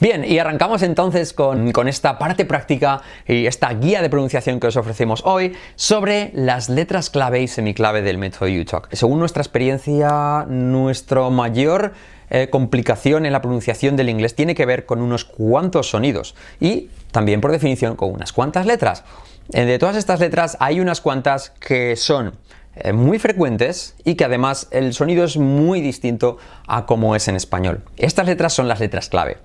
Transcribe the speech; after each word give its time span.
Bien, 0.00 0.24
y 0.24 0.38
arrancamos 0.38 0.82
entonces 0.82 1.32
con, 1.32 1.88
esta 1.88 2.18
parte 2.18 2.44
práctica 2.44 3.02
y 3.26 3.46
esta 3.46 3.72
guía 3.74 4.02
de 4.02 4.10
pronunciación 4.10 4.60
que 4.60 4.68
os 4.68 4.76
ofrecemos 4.76 5.22
hoy 5.24 5.54
sobre 5.74 6.30
las 6.34 6.68
letras 6.68 7.10
clave 7.10 7.42
y 7.42 7.48
semiclave 7.48 8.02
del 8.02 8.18
método 8.18 8.48
UTalk. 8.48 8.88
Según 8.92 9.18
nuestra 9.18 9.42
experiencia, 9.42 10.44
nuestro 10.48 11.30
mayor 11.30 11.92
eh, 12.30 12.48
complicación 12.50 13.24
en 13.24 13.32
la 13.32 13.40
pronunciación 13.40 13.96
del 13.96 14.08
inglés 14.08 14.34
tiene 14.34 14.54
que 14.54 14.66
ver 14.66 14.84
con 14.84 15.00
unos 15.00 15.24
cuantos 15.24 15.90
sonidos 15.90 16.34
y 16.60 16.90
también 17.12 17.40
por 17.40 17.52
definición 17.52 17.94
con 17.94 18.12
unas 18.12 18.32
cuantas 18.32 18.66
letras. 18.66 19.04
Eh, 19.52 19.64
de 19.64 19.78
todas 19.78 19.96
estas 19.96 20.18
letras 20.18 20.56
hay 20.60 20.80
unas 20.80 21.00
cuantas 21.00 21.50
que 21.60 21.94
son 21.94 22.32
eh, 22.74 22.92
muy 22.92 23.18
frecuentes 23.18 23.94
y 24.04 24.16
que 24.16 24.24
además 24.24 24.68
el 24.70 24.92
sonido 24.92 25.24
es 25.24 25.36
muy 25.36 25.80
distinto 25.80 26.36
a 26.66 26.84
como 26.84 27.16
es 27.16 27.28
en 27.28 27.36
español. 27.36 27.82
Estas 27.96 28.26
letras 28.26 28.52
son 28.52 28.68
las 28.68 28.80
letras 28.80 29.08
clave. 29.08 29.38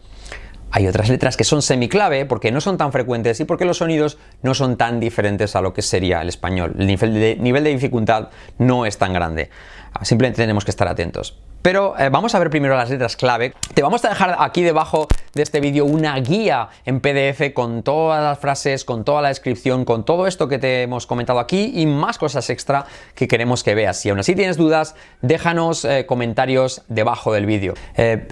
Hay 0.74 0.88
otras 0.88 1.10
letras 1.10 1.36
que 1.36 1.44
son 1.44 1.62
semiclave 1.62 2.26
porque 2.26 2.52
no 2.52 2.62
son 2.62 2.78
tan 2.78 2.94
frecuentes 2.94 3.40
y 3.42 3.46
porque 3.46 3.66
los 3.66 3.78
sonidos 3.78 4.18
no 4.42 4.54
son 4.54 4.78
tan 4.78 5.02
diferentes 5.02 5.56
a 5.58 5.62
lo 5.62 5.74
que 5.74 5.82
sería 5.82 6.22
el 6.22 6.30
español. 6.30 6.76
El 6.80 6.88
nivel 6.88 7.14
de, 7.14 7.36
nivel 7.36 7.66
de 7.66 7.72
dificultad 7.72 8.30
no 8.58 8.86
es 8.86 8.98
tan 8.98 9.12
grande. 9.12 9.50
Ah, 9.94 10.06
simplemente 10.06 10.42
tenemos 10.42 10.64
que 10.64 10.72
estar 10.72 10.88
atentos. 10.88 11.38
Pero 11.62 11.98
eh, 11.98 12.10
vamos 12.10 12.34
a 12.34 12.40
ver 12.40 12.50
primero 12.50 12.76
las 12.76 12.90
letras 12.90 13.16
clave. 13.16 13.54
Te 13.74 13.84
vamos 13.84 14.04
a 14.06 14.10
dejar 14.10 14.36
aquí 14.40 14.64
debajo 14.64 15.08
de 15.34 15.44
este 15.44 15.60
vídeo 15.60 15.86
una 15.86 16.20
guía 16.20 16.70
en 16.86 17.00
PDF 17.00 17.54
con 17.54 17.84
todas 17.84 18.22
las 18.22 18.40
frases, 18.40 18.84
con 18.84 19.04
toda 19.04 19.22
la 19.22 19.30
descripción, 19.30 19.86
con 19.86 20.04
todo 20.04 20.28
esto 20.28 20.48
que 20.48 20.60
te 20.60 20.82
hemos 20.84 21.06
comentado 21.06 21.40
aquí 21.40 21.72
y 21.76 21.86
más 21.86 22.18
cosas 22.18 22.50
extra 22.50 22.86
que 23.16 23.28
queremos 23.28 23.64
que 23.64 23.76
veas. 23.76 23.98
Si 23.98 24.10
aún 24.10 24.20
así 24.20 24.36
tienes 24.36 24.58
dudas, 24.58 24.96
déjanos 25.22 25.86
eh, 25.86 26.06
comentarios 26.06 26.82
debajo 26.88 27.32
del 27.34 27.46
vídeo. 27.46 27.74
Eh, 27.96 28.28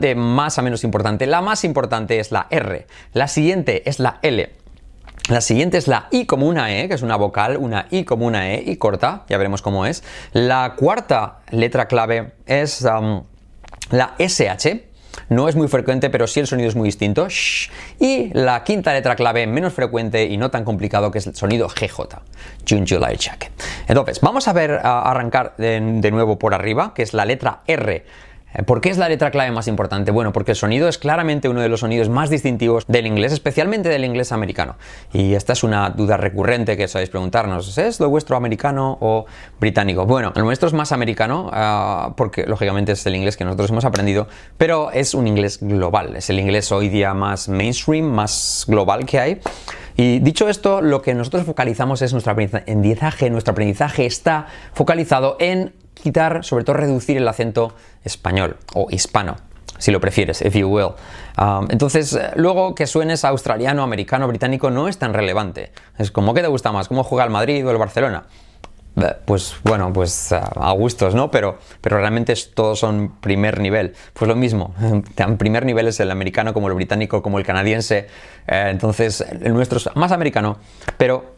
de 0.00 0.14
más 0.14 0.58
a 0.58 0.62
menos 0.62 0.84
importante. 0.84 1.26
La 1.26 1.40
más 1.40 1.64
importante 1.64 2.18
es 2.18 2.32
la 2.32 2.46
R. 2.50 2.86
La 3.12 3.28
siguiente 3.28 3.88
es 3.88 4.00
la 4.00 4.18
L. 4.22 4.50
La 5.28 5.42
siguiente 5.42 5.76
es 5.76 5.88
la 5.88 6.08
I 6.10 6.24
como 6.24 6.46
una 6.46 6.74
E, 6.74 6.88
que 6.88 6.94
es 6.94 7.02
una 7.02 7.16
vocal, 7.16 7.58
una 7.58 7.86
I 7.90 8.04
como 8.04 8.26
una 8.26 8.50
E, 8.50 8.62
y 8.66 8.76
corta, 8.76 9.24
ya 9.28 9.36
veremos 9.36 9.60
cómo 9.60 9.84
es. 9.84 10.02
La 10.32 10.74
cuarta 10.74 11.40
letra 11.50 11.86
clave 11.86 12.32
es 12.46 12.82
la 13.90 14.14
SH, 14.18 14.88
no 15.28 15.48
es 15.48 15.54
muy 15.54 15.68
frecuente, 15.68 16.08
pero 16.08 16.26
sí 16.26 16.40
el 16.40 16.46
sonido 16.46 16.70
es 16.70 16.76
muy 16.76 16.88
distinto. 16.88 17.28
Y 17.98 18.30
la 18.32 18.64
quinta 18.64 18.94
letra 18.94 19.16
clave, 19.16 19.46
menos 19.46 19.74
frecuente 19.74 20.24
y 20.24 20.38
no 20.38 20.50
tan 20.50 20.64
complicado, 20.64 21.10
que 21.10 21.18
es 21.18 21.26
el 21.26 21.36
sonido 21.36 21.68
GJ. 21.68 22.22
Entonces, 23.86 24.20
vamos 24.22 24.48
a 24.48 24.54
ver, 24.54 24.80
a 24.82 25.10
arrancar 25.10 25.54
de 25.58 26.10
nuevo 26.10 26.38
por 26.38 26.54
arriba, 26.54 26.94
que 26.94 27.02
es 27.02 27.12
la 27.12 27.26
letra 27.26 27.60
R 27.66 28.06
¿Por 28.66 28.80
qué 28.80 28.88
es 28.88 28.96
la 28.96 29.08
letra 29.08 29.30
clave 29.30 29.50
más 29.50 29.68
importante? 29.68 30.10
Bueno, 30.10 30.32
porque 30.32 30.52
el 30.52 30.56
sonido 30.56 30.88
es 30.88 30.96
claramente 30.96 31.48
uno 31.48 31.60
de 31.60 31.68
los 31.68 31.80
sonidos 31.80 32.08
más 32.08 32.30
distintivos 32.30 32.86
del 32.88 33.06
inglés, 33.06 33.32
especialmente 33.32 33.88
del 33.88 34.04
inglés 34.04 34.32
americano. 34.32 34.76
Y 35.12 35.34
esta 35.34 35.52
es 35.52 35.62
una 35.62 35.90
duda 35.90 36.16
recurrente 36.16 36.76
que 36.76 36.88
sabéis 36.88 37.10
preguntarnos, 37.10 37.76
¿es 37.76 38.00
lo 38.00 38.08
vuestro 38.08 38.36
americano 38.36 38.96
o 39.00 39.26
británico? 39.60 40.06
Bueno, 40.06 40.32
el 40.34 40.44
nuestro 40.44 40.66
es 40.66 40.74
más 40.74 40.92
americano, 40.92 41.50
ah, 41.52 42.14
porque 42.16 42.46
lógicamente 42.46 42.92
es 42.92 43.06
el 43.06 43.16
inglés 43.16 43.36
que 43.36 43.44
nosotros 43.44 43.70
hemos 43.70 43.84
aprendido, 43.84 44.28
pero 44.56 44.90
es 44.92 45.14
un 45.14 45.26
inglés 45.26 45.58
global, 45.60 46.16
es 46.16 46.30
el 46.30 46.40
inglés 46.40 46.72
hoy 46.72 46.88
día 46.88 47.12
más 47.12 47.48
mainstream, 47.48 48.06
más 48.06 48.64
global 48.66 49.04
que 49.04 49.20
hay. 49.20 49.40
Y 49.96 50.20
dicho 50.20 50.48
esto, 50.48 50.80
lo 50.80 51.02
que 51.02 51.12
nosotros 51.12 51.44
focalizamos 51.44 52.02
es 52.02 52.12
nuestro 52.12 52.30
aprendizaje. 52.30 53.30
Nuestro 53.30 53.50
aprendizaje 53.50 54.06
está 54.06 54.46
focalizado 54.72 55.36
en 55.40 55.74
quitar, 55.98 56.44
sobre 56.44 56.64
todo 56.64 56.76
reducir 56.76 57.16
el 57.16 57.28
acento 57.28 57.74
español 58.04 58.56
o 58.74 58.88
hispano, 58.90 59.36
si 59.78 59.90
lo 59.90 60.00
prefieres, 60.00 60.42
if 60.42 60.54
you 60.54 60.68
will. 60.68 60.90
Um, 61.38 61.68
entonces, 61.70 62.14
eh, 62.14 62.30
luego 62.36 62.74
que 62.74 62.86
suenes 62.86 63.24
australiano, 63.24 63.82
americano, 63.82 64.26
británico 64.26 64.70
no 64.70 64.88
es 64.88 64.98
tan 64.98 65.14
relevante. 65.14 65.72
Es 65.98 66.10
como, 66.10 66.34
¿qué 66.34 66.42
te 66.42 66.48
gusta 66.48 66.72
más? 66.72 66.88
¿Cómo 66.88 67.04
juega 67.04 67.24
el 67.24 67.30
Madrid 67.30 67.66
o 67.66 67.70
el 67.70 67.78
Barcelona? 67.78 68.24
Pues 69.24 69.54
bueno, 69.62 69.92
pues 69.92 70.32
eh, 70.32 70.40
a 70.56 70.72
gustos, 70.72 71.14
¿no? 71.14 71.30
Pero, 71.30 71.58
pero 71.80 71.98
realmente 71.98 72.34
todos 72.54 72.80
son 72.80 73.20
primer 73.20 73.60
nivel. 73.60 73.94
Pues 74.12 74.28
lo 74.28 74.34
mismo, 74.34 74.74
en 75.16 75.38
primer 75.38 75.64
nivel 75.64 75.88
es 75.88 76.00
el 76.00 76.10
americano 76.10 76.52
como 76.52 76.68
el 76.68 76.74
británico, 76.74 77.22
como 77.22 77.38
el 77.38 77.44
canadiense. 77.44 78.08
Eh, 78.46 78.66
entonces, 78.70 79.20
el 79.20 79.54
nuestro 79.54 79.78
es 79.78 79.88
más 79.94 80.12
americano, 80.12 80.58
pero 80.96 81.37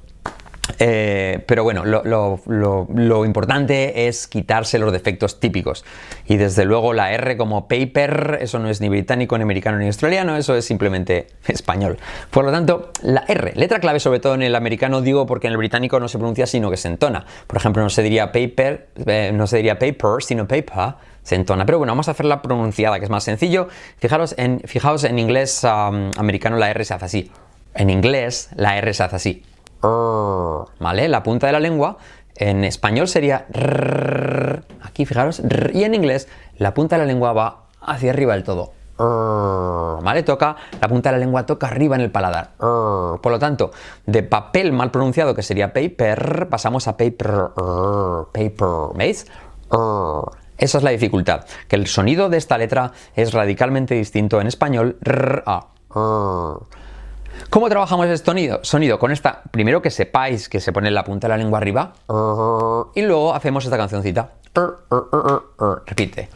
eh, 0.79 1.43
pero 1.47 1.65
bueno, 1.65 1.85
lo, 1.85 3.25
importante 3.25 4.09
es 4.09 4.27
quitarse 4.27 4.79
los 4.79 4.93
defectos 4.93 5.41
típicos. 5.41 5.85
Y 6.27 6.37
desde 6.37 6.65
luego 6.65 6.93
la 6.93 7.13
R 7.13 7.37
como 7.37 7.69
paper, 7.69 8.39
eso 8.41 8.59
no 8.59 8.69
es 8.69 8.81
ni 8.81 8.89
británico, 8.89 9.37
ni 9.37 9.43
americano, 9.43 9.79
ni 9.79 9.87
australiano, 9.87 10.37
eso 10.37 10.55
es 10.55 10.65
simplemente 10.65 11.27
español. 11.49 11.99
Por 12.31 12.45
lo 12.45 12.53
tanto, 12.53 12.93
la 13.03 13.25
R, 13.27 13.53
letra 13.57 13.81
clave 13.81 14.01
sobre 14.01 14.21
todo 14.21 14.35
en 14.35 14.43
el 14.43 14.55
americano, 14.55 15.01
digo 15.01 15.27
porque 15.27 15.47
en 15.47 15.53
el 15.53 15.59
británico 15.59 16.01
no 16.01 16.09
se 16.09 16.19
pronuncia 16.19 16.47
sino 16.47 16.71
que 16.71 16.77
se 16.77 16.89
entona. 16.89 17.25
Por 17.47 17.57
ejemplo, 17.57 17.83
no 17.83 17.91
se 17.91 18.03
diría 18.03 18.33
paper, 18.33 18.89
eh, 19.07 19.33
no 19.35 19.47
se 19.47 19.57
diría 19.57 19.79
paper, 19.79 20.23
sino 20.23 20.47
paper 20.47 20.95
se 21.23 21.35
entona. 21.35 21.67
Pero 21.67 21.79
bueno, 21.79 21.93
vamos 21.93 22.09
a 22.09 22.13
hacer 22.13 22.27
la 22.27 22.43
pronunciada, 22.43 22.99
que 22.99 23.05
es 23.05 23.11
más 23.11 23.25
sencillo. 23.25 23.69
Fijaros 23.99 24.35
en, 24.39 24.61
fijaos 24.65 25.05
en 25.05 25.19
inglés 25.19 25.65
americano 25.65 26.57
la 26.57 26.71
R 26.71 26.85
se 26.85 26.95
hace 26.95 27.05
así. 27.05 27.31
En 27.75 27.91
inglés 27.91 28.51
la 28.57 28.77
R 28.79 28.93
se 28.95 29.03
hace 29.03 29.17
así. 29.17 29.43
¿Vale? 29.83 31.09
La 31.09 31.23
punta 31.23 31.47
de 31.47 31.53
la 31.53 31.61
lengua 31.61 31.97
en 32.37 32.65
español 32.65 33.09
sería 33.09 33.47
aquí 34.83 35.05
fijaros, 35.07 35.43
y 35.73 35.85
en 35.85 35.95
inglés 35.95 36.29
la 36.59 36.75
punta 36.75 36.97
de 36.97 37.03
la 37.03 37.07
lengua 37.07 37.33
va 37.33 37.65
hacia 37.81 38.11
arriba 38.11 38.35
del 38.35 38.45
todo. 38.45 38.73
¿Vale? 39.03 40.23
Toca, 40.23 40.57
la 40.79 40.89
punta 40.89 41.09
de 41.11 41.17
la 41.17 41.25
lengua 41.25 41.47
toca 41.47 41.69
arriba 41.69 41.97
en 41.97 42.03
el 42.03 42.11
paladar. 42.11 42.51
Por 42.59 43.31
lo 43.31 43.39
tanto, 43.39 43.71
de 44.05 44.23
papel 44.23 44.73
mal 44.73 44.91
pronunciado, 44.91 45.35
que 45.35 45.43
sería 45.43 45.73
paper, 45.73 46.49
pasamos 46.51 46.87
a 46.87 46.99
paper. 46.99 47.51
Paper. 48.33 48.69
¿Veis? 48.95 49.27
Esa 50.59 50.79
es 50.79 50.85
la 50.85 50.91
dificultad, 50.91 51.47
que 51.69 51.77
el 51.77 51.87
sonido 51.87 52.29
de 52.29 52.37
esta 52.37 52.59
letra 52.59 52.93
es 53.17 53.33
radicalmente 53.33 53.95
distinto 53.95 54.39
en 54.43 54.47
español. 54.47 54.99
¿Cómo 57.51 57.69
trabajamos 57.69 58.07
el 58.07 58.17
sonido? 58.17 58.61
Sonido 58.63 59.01
con 59.01 59.11
esta, 59.11 59.43
primero 59.51 59.83
que 59.83 59.91
sepáis 59.91 60.49
que 60.49 60.61
se 60.61 60.73
pone 60.73 60.89
la 60.93 61.03
punta 61.03 61.27
de 61.27 61.31
la 61.31 61.37
lengua 61.37 61.59
arriba 61.59 61.95
y 62.95 63.03
luego 63.03 63.35
hacemos 63.35 63.65
esta 63.65 63.77
cancioncita. 63.77 64.31
Repite. 65.85 66.29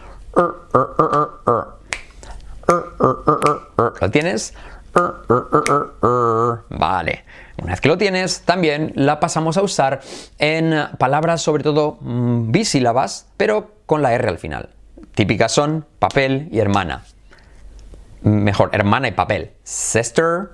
¿Lo 4.00 4.10
tienes? 4.10 4.54
Vale. 6.70 7.24
Una 7.62 7.70
vez 7.70 7.80
que 7.80 7.88
lo 7.88 7.96
tienes, 7.96 8.40
también 8.40 8.92
la 8.96 9.20
pasamos 9.20 9.56
a 9.56 9.62
usar 9.62 10.00
en 10.38 10.74
palabras 10.98 11.42
sobre 11.42 11.62
todo 11.62 11.98
mm, 12.00 12.50
bisílabas, 12.50 13.28
pero 13.36 13.70
con 13.86 14.02
la 14.02 14.12
R 14.14 14.28
al 14.28 14.38
final. 14.38 14.70
Típicas 15.14 15.52
son 15.52 15.86
papel 16.00 16.48
y 16.50 16.58
hermana. 16.58 17.04
Mejor, 18.22 18.70
hermana 18.72 19.06
y 19.06 19.12
papel. 19.12 19.52
Sister, 19.62 20.48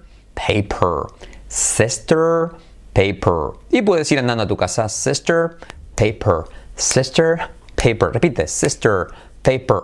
paper. 0.47 1.07
Sister, 1.49 2.51
paper. 2.93 3.59
Y 3.71 3.83
puedes 3.83 4.11
ir 4.13 4.19
andando 4.19 4.45
a 4.45 4.47
tu 4.47 4.57
casa. 4.57 4.89
Sister, 4.89 5.57
paper. 5.97 6.45
Sister, 6.77 7.39
paper. 7.77 8.13
Repite. 8.13 8.47
Sister, 8.47 9.09
paper. 9.43 9.79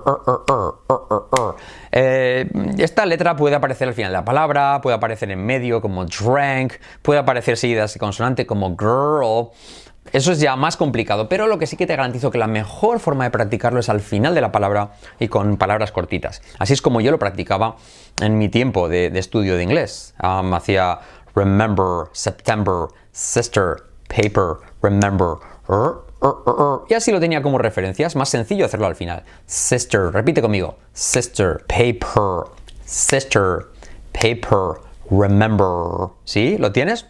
Eh, 1.93 2.49
esta 2.79 3.07
letra 3.07 3.37
puede 3.37 3.57
aparecer 3.57 3.89
al 3.89 3.95
final 3.95 4.13
de 4.13 4.19
la 4.19 4.25
palabra, 4.25 4.81
puede 4.83 4.97
aparecer 4.97 5.31
en 5.31 5.45
medio 5.45 5.81
como 5.81 6.05
drank, 6.05 6.75
puede 7.03 7.21
aparecer 7.21 7.57
seguida 7.57 7.87
de 7.87 7.99
consonante 7.99 8.47
como 8.47 8.77
girl. 8.77 9.51
Eso 10.13 10.33
es 10.33 10.41
ya 10.41 10.57
más 10.57 10.77
complicado, 10.77 11.29
pero 11.29 11.47
lo 11.47 11.59
que 11.59 11.67
sí 11.67 11.77
que 11.77 11.87
te 11.87 11.97
garantizo 11.97 12.31
que 12.31 12.39
la 12.39 12.47
mejor 12.47 13.01
forma 13.01 13.25
de 13.25 13.31
practicarlo 13.31 13.81
es 13.81 13.89
al 13.89 14.01
final 14.01 14.35
de 14.35 14.41
la 14.41 14.53
palabra 14.53 14.93
y 15.19 15.29
con 15.29 15.57
palabras 15.57 15.93
cortitas. 15.93 16.43
Así 16.59 16.73
es 16.73 16.83
como 16.83 17.01
yo 17.01 17.11
lo 17.11 17.19
practicaba 17.19 17.77
en 18.21 18.39
mi 18.39 18.49
tiempo 18.49 18.89
de, 18.89 19.07
estudio 19.19 19.57
de 19.57 19.63
inglés. 19.63 20.15
Um, 20.23 20.55
hacía 20.55 21.01
remember, 21.35 22.09
September, 22.13 22.89
sister, 23.13 23.77
paper, 24.09 24.57
remember. 24.83 25.37
y 26.89 26.95
así 26.95 27.13
lo 27.13 27.21
tenía 27.21 27.43
como 27.43 27.59
referencia. 27.59 28.07
Es 28.07 28.17
más 28.17 28.29
sencillo 28.29 28.65
hacerlo 28.65 28.87
al 28.87 28.97
final. 28.97 29.23
Sister, 29.47 30.13
repite 30.13 30.41
conmigo. 30.41 30.79
Sister, 30.93 31.65
paper, 31.67 32.51
sister, 32.85 33.67
paper, 34.13 34.81
remember. 35.11 36.11
¿Sí? 36.25 36.57
¿Lo 36.59 36.73
tienes? 36.73 37.07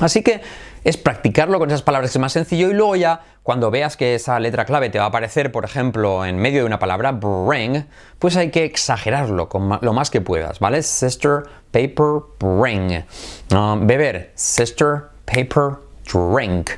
Así 0.00 0.22
que 0.22 0.40
es 0.84 0.96
practicarlo 0.96 1.58
con 1.58 1.70
esas 1.70 1.82
palabras 1.82 2.10
que 2.10 2.18
es 2.18 2.20
más 2.20 2.32
sencillo 2.32 2.70
y 2.70 2.74
luego 2.74 2.94
ya 2.94 3.22
cuando 3.42 3.70
veas 3.70 3.96
que 3.96 4.14
esa 4.14 4.38
letra 4.38 4.64
clave 4.64 4.90
te 4.90 4.98
va 4.98 5.04
a 5.04 5.08
aparecer, 5.08 5.50
por 5.50 5.64
ejemplo, 5.64 6.24
en 6.24 6.36
medio 6.38 6.60
de 6.60 6.66
una 6.66 6.78
palabra, 6.78 7.12
bring, 7.12 7.86
pues 8.18 8.36
hay 8.36 8.50
que 8.50 8.64
exagerarlo 8.64 9.48
lo 9.80 9.92
más 9.92 10.10
que 10.10 10.20
puedas, 10.20 10.60
¿vale? 10.60 10.82
Sister, 10.82 11.44
paper, 11.70 12.22
bring. 12.38 13.04
beber, 13.86 14.30
sister, 14.34 15.04
paper, 15.24 15.78
drink. 16.12 16.70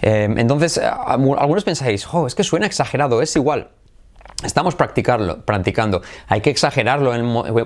Em, 0.00 0.38
entonces, 0.38 0.78
algunos 0.78 1.64
pensáis, 1.64 2.06
oh, 2.12 2.26
es 2.26 2.34
que 2.34 2.44
suena 2.44 2.66
exagerado, 2.66 3.20
es 3.20 3.34
igual. 3.34 3.70
Estamos 4.44 4.76
practicando. 4.76 6.00
Hay 6.28 6.40
que 6.40 6.50
exagerarlo 6.50 7.10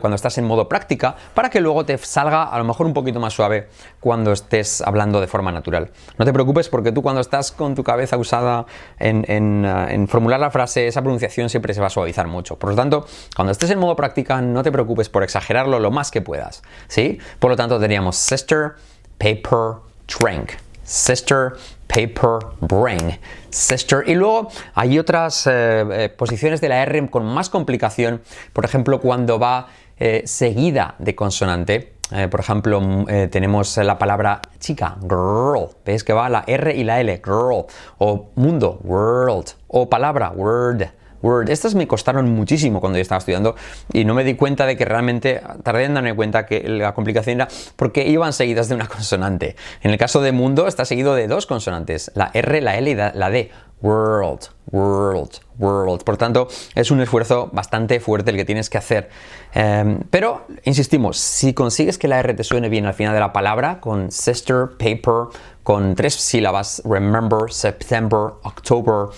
cuando 0.00 0.14
estás 0.14 0.38
en 0.38 0.46
modo 0.46 0.70
práctica 0.70 1.14
para 1.34 1.50
que 1.50 1.60
luego 1.60 1.84
te 1.84 1.98
salga 1.98 2.44
a 2.44 2.56
lo 2.56 2.64
mejor 2.64 2.86
un 2.86 2.94
poquito 2.94 3.20
más 3.20 3.34
suave 3.34 3.68
cuando 4.00 4.32
estés 4.32 4.80
hablando 4.80 5.20
de 5.20 5.26
forma 5.26 5.52
natural. 5.52 5.90
No 6.16 6.24
te 6.24 6.32
preocupes 6.32 6.70
porque 6.70 6.90
tú 6.90 7.02
cuando 7.02 7.20
estás 7.20 7.52
con 7.52 7.74
tu 7.74 7.84
cabeza 7.84 8.16
usada 8.16 8.64
en, 8.98 9.66
uh, 9.66 10.06
formular 10.06 10.40
la 10.40 10.50
frase, 10.50 10.86
esa 10.86 11.02
pronunciación 11.02 11.50
siempre 11.50 11.74
se 11.74 11.80
va 11.82 11.88
a 11.88 11.90
suavizar 11.90 12.26
mucho. 12.26 12.56
Por 12.56 12.70
lo 12.70 12.76
tanto, 12.76 13.04
cuando 13.36 13.52
estés 13.52 13.68
en 13.70 13.78
modo 13.78 13.94
práctica, 13.94 14.40
no 14.40 14.62
te 14.62 14.72
preocupes 14.72 15.10
por 15.10 15.22
exagerarlo 15.24 15.78
lo 15.78 15.90
más 15.90 16.10
que 16.10 16.22
puedas. 16.22 16.62
¿sí? 16.88 17.18
Por 17.38 17.50
lo 17.50 17.56
tanto, 17.56 17.78
teníamos 17.78 18.16
sister, 18.16 18.76
paper, 19.18 19.74
drink. 20.08 20.52
Sister, 20.84 21.52
paper, 21.92 22.38
bring, 22.60 23.18
sister. 23.50 24.02
Y 24.06 24.14
luego 24.14 24.48
hay 24.74 24.98
otras 24.98 25.46
eh, 25.46 25.84
eh, 25.92 26.08
posiciones 26.08 26.60
de 26.60 26.68
la 26.68 26.82
R 26.82 27.08
con 27.10 27.24
más 27.26 27.50
complicación, 27.50 28.22
por 28.52 28.64
ejemplo, 28.64 29.00
cuando 29.00 29.38
va 29.38 29.68
eh, 29.98 30.22
seguida 30.24 30.94
de 30.98 31.14
consonante. 31.14 31.92
por 32.30 32.40
ejemplo, 32.40 32.80
mm, 32.80 33.30
tenemos 33.30 33.76
la 33.78 33.96
palabra 33.96 34.40
chica, 34.58 34.96
girl. 35.02 35.68
¿Veis 35.84 36.04
que 36.04 36.12
va 36.12 36.28
la 36.28 36.44
R 36.46 36.74
y 36.74 36.84
la 36.84 37.00
L? 37.00 37.22
Girl. 37.24 37.64
O 37.98 38.30
mundo, 38.34 38.80
world. 38.84 39.54
O 39.68 39.88
palabra, 39.88 40.30
word. 40.30 41.01
Word. 41.22 41.50
Estas 41.50 41.74
me 41.74 41.86
costaron 41.86 42.30
muchísimo 42.30 42.80
cuando 42.80 42.98
yo 42.98 43.02
estaba 43.02 43.18
estudiando 43.18 43.56
y 43.92 44.04
no 44.04 44.14
me 44.14 44.24
di 44.24 44.34
cuenta 44.34 44.66
de 44.66 44.76
que 44.76 44.84
realmente 44.84 45.40
tardé 45.62 45.84
en 45.84 45.94
darme 45.94 46.14
cuenta 46.14 46.46
que 46.46 46.68
la 46.68 46.94
complicación 46.94 47.36
era 47.36 47.48
porque 47.76 48.06
iban 48.06 48.32
seguidas 48.32 48.68
de 48.68 48.74
una 48.74 48.88
consonante. 48.88 49.56
En 49.82 49.90
el 49.90 49.98
caso 49.98 50.20
de 50.20 50.32
mundo 50.32 50.66
está 50.66 50.84
seguido 50.84 51.14
de 51.14 51.28
dos 51.28 51.46
consonantes, 51.46 52.10
la 52.14 52.30
R, 52.34 52.60
la 52.60 52.76
L 52.76 52.90
y 52.90 52.94
la 52.94 53.30
D. 53.30 53.50
World, 53.82 54.42
world, 54.70 55.40
world. 55.58 56.04
Por 56.04 56.16
tanto, 56.16 56.46
es 56.76 56.92
un 56.92 57.00
esfuerzo 57.00 57.50
bastante 57.52 57.98
fuerte 57.98 58.30
el 58.30 58.36
que 58.36 58.44
tienes 58.44 58.70
que 58.70 58.78
hacer. 58.78 59.10
Em, 59.52 59.98
pero, 60.08 60.46
insistimos, 60.62 61.18
si 61.18 61.52
consigues 61.52 61.98
que 61.98 62.06
la 62.06 62.20
R 62.20 62.32
te 62.34 62.44
suene 62.44 62.68
bien 62.68 62.86
al 62.86 62.94
final 62.94 63.12
de 63.12 63.18
la 63.18 63.32
palabra, 63.32 63.80
con 63.80 64.12
sister, 64.12 64.70
paper, 64.78 65.36
con 65.64 65.96
tres 65.96 66.14
sílabas, 66.14 66.80
remember, 66.84 67.52
September, 67.52 68.34
October, 68.44 69.08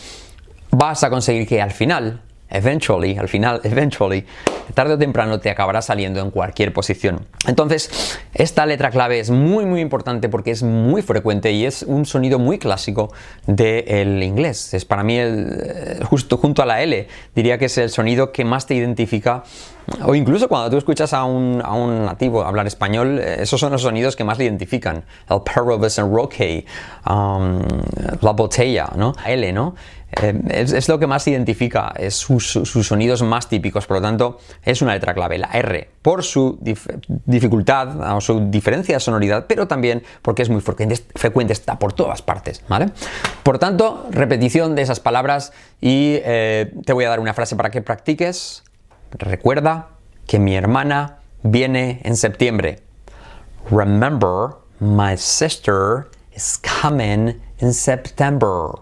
vas 0.76 1.05
a 1.05 1.11
conseguir 1.11 1.47
que 1.47 1.62
al 1.62 1.71
final, 1.71 2.21
eventually, 2.50 3.17
al 3.17 3.29
final, 3.29 3.61
eventually, 3.65 4.25
tarde 4.75 4.94
o 4.94 4.99
temprano 4.99 5.38
te 5.38 5.50
acabará 5.50 5.82
saliendo 5.82 6.21
en 6.21 6.31
cualquier 6.31 6.73
posición. 6.73 7.26
Entonces, 7.47 8.19
esta 8.35 8.67
letra 8.67 8.91
clave 8.91 9.21
es 9.21 9.31
muy 9.31 9.67
muy 9.67 9.81
importante 9.81 10.29
porque 10.29 10.50
es 10.50 10.62
muy 10.62 11.03
frecuente 11.03 11.53
y 11.53 11.65
es 11.65 11.82
un 11.82 12.06
sonido 12.06 12.38
muy 12.38 12.59
clásico 12.59 13.12
del 13.47 14.23
inglés. 14.23 14.75
Es 14.75 14.85
para 14.85 15.03
mí, 15.03 15.17
el, 15.17 16.00
justo 16.05 16.37
junto 16.38 16.62
a 16.62 16.67
la 16.67 16.82
L, 16.82 17.06
diría 17.35 17.59
que 17.59 17.67
es 17.67 17.79
el 17.79 17.91
sonido 17.91 18.32
que 18.32 18.44
más 18.44 18.67
te 18.67 18.75
identifica 18.75 19.44
o 20.04 20.14
incluso 20.14 20.48
cuando 20.48 20.70
tú 20.70 20.76
escuchas 20.76 21.12
a 21.12 21.25
un, 21.25 21.58
nativo 22.04 22.44
hablar 22.44 22.66
español, 22.66 23.19
eh, 23.19 23.36
esos 23.40 23.60
son 23.60 23.72
los 23.72 23.82
sonidos 23.82 24.16
que 24.16 24.25
más 24.25 24.38
le 24.38 24.44
identifican. 24.44 25.04
El 25.28 25.42
perro 25.42 25.78
roque, 26.10 26.66
um, 27.08 27.60
la 28.20 28.32
botella, 28.32 28.90
¿no? 28.96 29.14
L, 29.26 29.52
¿no? 29.52 29.75
Eh, 30.22 30.42
es, 30.50 30.88
lo 30.88 30.98
que 30.98 31.06
más 31.06 31.26
identifica, 31.26 31.92
es 31.96 32.14
sus, 32.14 32.46
sonidos 32.46 33.22
más 33.22 33.48
típicos, 33.48 33.86
por 33.86 33.96
lo 33.96 34.02
tanto 34.02 34.38
es 34.64 34.82
una 34.82 34.94
letra 34.94 35.14
clave, 35.14 35.38
la 35.38 35.50
R, 35.52 35.88
por 36.02 36.22
su 36.22 36.58
dificultad 37.25 38.16
o 38.16 38.20
su 38.20 38.48
diferencia 38.50 38.96
de 38.96 39.00
sonoridad, 39.00 39.46
pero 39.48 39.66
también 39.66 40.02
porque 40.22 40.42
es 40.42 40.50
muy 40.50 40.60
frecuente, 40.60 41.02
frecuente, 41.16 41.52
está 41.52 41.78
por 41.78 41.92
todas 41.92 42.22
partes, 42.22 42.62
¿vale? 42.69 42.90
Por 43.42 43.58
tanto, 43.58 44.06
repetición 44.10 44.75
de 44.75 44.82
esas 44.82 45.00
palabras 45.00 45.52
y 45.81 46.19
eh, 46.22 46.72
te 46.84 46.92
voy 46.92 47.04
a 47.04 47.08
dar 47.08 47.20
una 47.20 47.34
frase 47.34 47.56
para 47.56 47.70
que 47.70 47.82
practiques. 47.82 48.62
Recuerda 49.19 49.90
que 50.26 50.40
mi 50.40 50.56
hermana 50.56 51.19
viene 51.44 52.00
en 52.02 52.16
septiembre. 52.16 52.81
Remember, 53.70 54.56
my 54.81 55.16
sister 55.16 56.08
is 56.34 56.58
coming 56.58 57.40
in 57.61 57.72
September. 57.72 58.81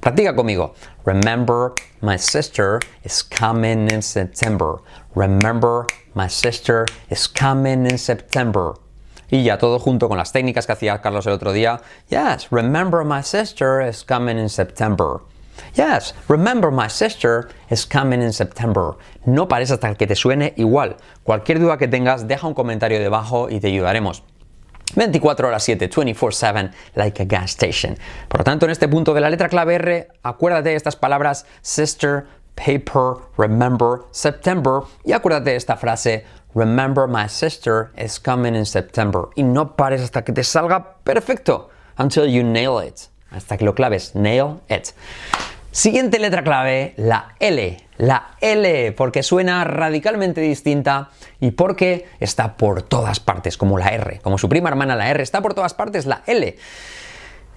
Practica 0.00 0.34
conmigo. 0.34 0.74
Remember, 1.04 1.74
my 2.00 2.16
sister 2.16 2.80
is 3.04 3.22
coming 3.22 3.90
in 3.90 4.00
September. 4.00 4.80
Remember, 5.14 5.86
my 6.14 6.28
sister 6.28 6.86
is 7.10 7.28
coming 7.28 7.84
in 7.84 7.98
September. 7.98 8.76
Y 9.30 9.42
ya 9.42 9.58
todo 9.58 9.78
junto 9.78 10.08
con 10.08 10.16
las 10.16 10.32
técnicas 10.32 10.66
que 10.66 10.72
hacía 10.72 11.02
Carlos 11.02 11.26
el 11.26 11.34
otro 11.34 11.52
día. 11.52 11.82
Yes, 12.08 12.50
remember 12.50 13.04
my 13.04 13.22
sister 13.22 13.82
is 13.82 14.02
coming 14.02 14.38
in 14.38 14.48
September. 14.48 15.20
Yes, 15.74 16.14
remember 16.28 16.70
my 16.70 16.88
sister 16.88 17.48
is 17.70 17.86
coming 17.86 18.22
in 18.22 18.32
September. 18.32 18.96
No 19.24 19.48
parece 19.48 19.74
hasta 19.74 19.94
que 19.94 20.06
te 20.06 20.14
suene 20.14 20.54
igual. 20.56 20.96
Cualquier 21.22 21.58
duda 21.58 21.78
que 21.78 21.88
tengas, 21.88 22.26
deja 22.26 22.46
un 22.46 22.54
comentario 22.54 22.98
debajo 22.98 23.48
y 23.50 23.60
te 23.60 23.68
ayudaremos. 23.68 24.22
24 24.96 25.48
horas 25.48 25.62
7, 25.64 25.88
24/7, 25.88 26.70
like 26.94 27.22
a 27.22 27.24
gas 27.24 27.50
station. 27.50 27.96
Por 28.28 28.40
lo 28.40 28.44
tanto, 28.44 28.66
en 28.66 28.70
este 28.70 28.88
punto 28.88 29.12
de 29.14 29.20
la 29.20 29.30
letra 29.30 29.48
clave 29.48 29.74
R, 29.74 30.08
acuérdate 30.22 30.70
de 30.70 30.76
estas 30.76 30.94
palabras 30.94 31.46
sister, 31.62 32.26
paper, 32.54 33.24
remember, 33.36 34.02
September 34.12 34.82
y 35.04 35.12
acuérdate 35.12 35.50
de 35.50 35.56
esta 35.56 35.76
frase 35.76 36.24
Remember 36.54 37.08
my 37.08 37.26
sister 37.26 37.90
is 37.98 38.16
coming 38.20 38.54
in 38.54 38.64
September. 38.64 39.28
Y 39.34 39.42
no 39.42 39.76
pares 39.76 40.00
hasta 40.00 40.22
que 40.22 40.32
te 40.32 40.44
salga 40.44 40.98
perfecto. 41.02 41.68
Until 41.98 42.26
you 42.26 42.44
nail 42.44 42.78
it. 42.78 43.08
Hasta 43.34 43.56
que 43.56 43.64
lo 43.64 43.74
claves. 43.74 44.14
Nail 44.14 44.60
it. 44.68 44.88
Siguiente 45.70 46.20
letra 46.20 46.44
clave, 46.44 46.94
la 46.96 47.34
L. 47.40 47.76
La 47.96 48.36
L, 48.40 48.92
porque 48.92 49.24
suena 49.24 49.64
radicalmente 49.64 50.40
distinta 50.40 51.10
y 51.40 51.50
porque 51.50 52.06
está 52.20 52.56
por 52.56 52.82
todas 52.82 53.18
partes, 53.18 53.56
como 53.56 53.76
la 53.76 53.88
R. 53.88 54.20
Como 54.22 54.38
su 54.38 54.48
prima 54.48 54.68
hermana, 54.68 54.94
la 54.94 55.10
R 55.10 55.22
está 55.22 55.42
por 55.42 55.54
todas 55.54 55.74
partes, 55.74 56.06
la 56.06 56.22
L. 56.26 56.56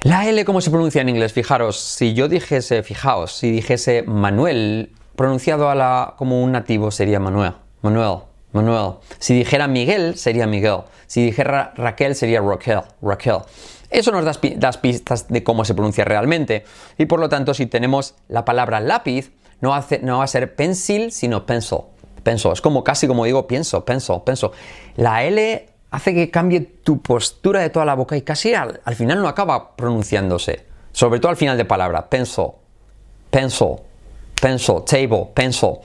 La 0.02 0.28
L, 0.28 0.46
¿cómo 0.46 0.62
se 0.62 0.72
pronuncia 0.72 1.02
en 1.02 1.10
inglés? 1.10 1.34
Fijaros, 1.34 1.80
si 1.80 2.14
yo 2.14 2.28
dijese, 2.28 2.82
fijaos, 2.82 3.34
si 3.34 3.52
dijese 3.52 4.04
Manuel, 4.04 4.92
pronunciado 5.16 5.70
a 5.70 5.76
la, 5.76 6.14
como 6.18 6.44
un 6.44 6.52
nativo 6.52 6.92
sería 6.92 7.20
Manuel. 7.20 7.54
Manuel, 7.82 8.20
Manuel. 8.52 8.94
Si 9.20 9.36
dijera 9.36 9.68
Miguel, 9.68 10.18
sería 10.18 10.48
Miguel. 10.48 10.82
Si 11.08 11.24
dijera 11.24 11.74
Raquel, 11.76 12.16
sería 12.16 12.42
Raquel. 12.42 12.82
Raquel. 13.02 13.40
Eso 13.90 14.12
nos 14.12 14.26
da 14.26 14.72
pistas 14.74 15.28
de 15.30 15.44
cómo 15.44 15.64
se 15.66 15.74
pronuncia 15.74 16.04
realmente. 16.04 16.66
Y 16.98 17.06
por 17.06 17.20
lo 17.20 17.30
tanto, 17.30 17.54
si 17.54 17.68
tenemos 17.68 18.16
la 18.28 18.44
palabra 18.44 18.80
lápiz, 18.80 19.32
no, 19.62 19.70
va 19.70 20.24
a 20.24 20.28
ser 20.28 20.56
pencil, 20.56 21.12
sino 21.12 21.46
pencil. 21.46 21.80
Pencil. 22.24 22.52
Es 22.52 22.62
como 22.62 22.84
casi 22.84 23.08
como 23.08 23.26
digo 23.26 23.48
pienso, 23.48 23.86
pencil, 23.86 24.18
pencil. 24.26 24.50
La 24.98 25.24
L 25.24 25.70
hace 25.92 26.14
que 26.14 26.30
cambie 26.30 26.62
tu 26.62 27.02
postura 27.02 27.62
de 27.62 27.70
toda 27.70 27.86
la 27.86 27.96
boca 27.96 28.18
y 28.18 28.22
casi 28.22 28.54
al, 28.54 28.82
final 28.96 29.22
no 29.22 29.28
acaba 29.28 29.76
pronunciándose. 29.76 30.66
Sobre 30.92 31.20
todo 31.20 31.30
al 31.30 31.38
final 31.38 31.58
de 31.58 31.64
palabra. 31.64 32.10
Pencil, 32.10 32.48
pencil, 33.32 33.78
pencil, 34.42 34.84
table, 34.86 35.28
pencil. 35.34 35.78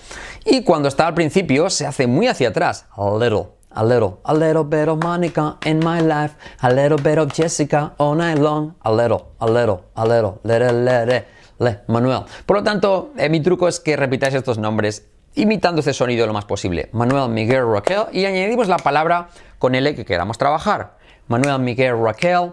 Y 0.44 0.64
cuando 0.64 0.88
está 0.88 1.06
al 1.06 1.14
principio 1.14 1.70
se 1.70 1.86
hace 1.86 2.08
muy 2.08 2.26
hacia 2.26 2.48
atrás. 2.48 2.86
Little 2.96 3.46
a 3.74 3.84
little, 3.84 4.18
a 4.24 4.34
little 4.34 4.64
bit 4.64 4.88
of 4.88 5.02
Monica 5.02 5.56
in 5.64 5.78
my 5.78 6.00
life, 6.00 6.34
a 6.60 6.72
little 6.72 6.98
bit 6.98 7.18
of 7.18 7.32
Jessica 7.32 7.94
all 7.98 8.16
night 8.16 8.38
long, 8.38 8.74
a 8.84 8.92
little, 8.92 9.32
a 9.40 9.46
little, 9.46 9.84
a 9.96 10.06
little, 10.06 10.40
little, 10.44 10.72
little, 10.72 11.24
le, 11.58 11.80
Manuel. 11.88 12.24
Por 12.46 12.58
lo 12.58 12.62
tanto, 12.62 13.12
eh, 13.16 13.28
mi 13.28 13.40
truco 13.40 13.68
es 13.68 13.80
que 13.80 13.96
repitáis 13.96 14.34
estos 14.34 14.58
nombres 14.58 15.06
imitando 15.34 15.80
este 15.80 15.92
sonido 15.92 16.26
lo 16.26 16.32
más 16.32 16.44
posible. 16.44 16.88
Manuel, 16.92 17.30
Miguel, 17.30 17.64
Raquel 17.66 18.04
y 18.12 18.24
añadimos 18.24 18.68
la 18.68 18.78
palabra 18.78 19.28
con 19.58 19.74
L 19.74 19.94
que 19.94 20.04
queramos 20.04 20.38
trabajar. 20.38 20.98
Manuel, 21.28 21.60
Miguel, 21.60 21.96
Raquel, 22.02 22.52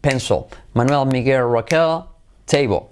pencil. 0.00 0.44
Manuel, 0.74 1.06
Miguel, 1.06 1.44
Raquel, 1.52 2.00
table. 2.46 2.82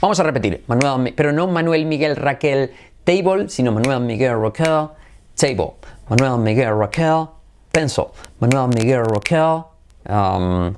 Vamos 0.00 0.20
a 0.20 0.22
repetir. 0.22 0.64
Manuel, 0.66 1.12
pero 1.14 1.32
no 1.32 1.46
Manuel, 1.46 1.86
Miguel, 1.86 2.16
Raquel, 2.16 2.72
table, 3.04 3.48
sino 3.48 3.72
Manuel, 3.72 4.00
Miguel, 4.00 4.40
Raquel, 4.40 4.88
table. 5.34 5.74
Manuel 6.12 6.40
Miguel 6.40 6.76
Raquel, 6.76 7.26
penso. 7.72 8.12
Manuel 8.38 8.68
Miguel 8.68 9.02
Raquel, 9.02 9.64
um, 10.10 10.74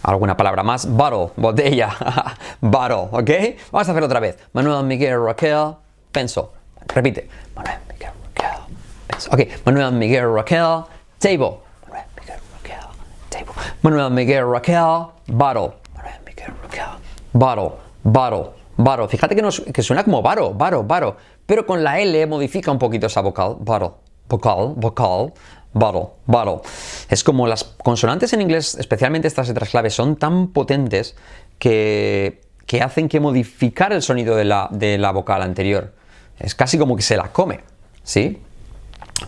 alguna 0.00 0.36
palabra 0.36 0.62
más, 0.62 0.86
bottle, 0.86 1.32
botella, 1.34 1.90
bottle, 2.60 3.08
¿ok? 3.10 3.30
Vamos 3.72 3.88
a 3.88 3.90
hacer 3.90 4.04
otra 4.04 4.20
vez. 4.20 4.38
Manuel 4.52 4.84
Miguel 4.84 5.18
Raquel, 5.26 5.74
penso. 6.12 6.52
Repite. 6.86 7.28
Manuel 7.56 7.80
Miguel 7.88 8.12
Raquel, 8.22 8.76
penso. 9.08 9.30
Ok, 9.32 9.40
Manuel 9.66 9.92
Miguel 9.92 10.32
Raquel, 10.32 10.84
table. 11.18 11.58
Manuel 11.82 12.06
Miguel 12.14 12.38
Raquel, 12.52 12.86
table. 13.28 13.54
Manuel 13.82 14.10
Miguel 14.12 14.46
Raquel, 14.52 15.06
bottle. 15.26 15.72
Manuel 15.96 16.20
Miguel 16.24 16.54
Raquel, 16.62 16.90
bottle, 17.32 17.72
bottle. 18.76 19.08
Fíjate 19.08 19.34
que, 19.34 19.42
nos, 19.42 19.62
que 19.62 19.82
suena 19.82 20.04
como 20.04 20.22
baro, 20.22 20.54
baro, 20.54 20.84
baro, 20.84 21.16
pero 21.44 21.66
con 21.66 21.82
la 21.82 21.98
L 21.98 22.24
modifica 22.28 22.70
un 22.70 22.78
poquito 22.78 23.08
esa 23.08 23.20
vocal, 23.20 23.56
bottle 23.58 24.09
vocal, 24.30 24.72
vocal, 24.76 25.34
bottle, 25.74 26.08
bottle. 26.24 26.60
Es 27.10 27.22
como 27.22 27.46
las 27.46 27.64
consonantes 27.64 28.32
en 28.32 28.40
inglés, 28.40 28.76
especialmente 28.76 29.28
estas 29.28 29.48
letras 29.48 29.68
claves, 29.68 29.92
son 29.94 30.16
tan 30.16 30.48
potentes 30.48 31.16
que, 31.58 32.40
que 32.66 32.80
hacen 32.80 33.08
que 33.08 33.20
modificar 33.20 33.92
el 33.92 34.00
sonido 34.00 34.36
de 34.36 34.44
la, 34.44 34.68
de 34.70 34.96
la 34.96 35.10
vocal 35.10 35.42
anterior. 35.42 35.92
Es 36.38 36.54
casi 36.54 36.78
como 36.78 36.96
que 36.96 37.02
se 37.02 37.16
la 37.16 37.32
come, 37.32 37.60
¿sí? 38.02 38.38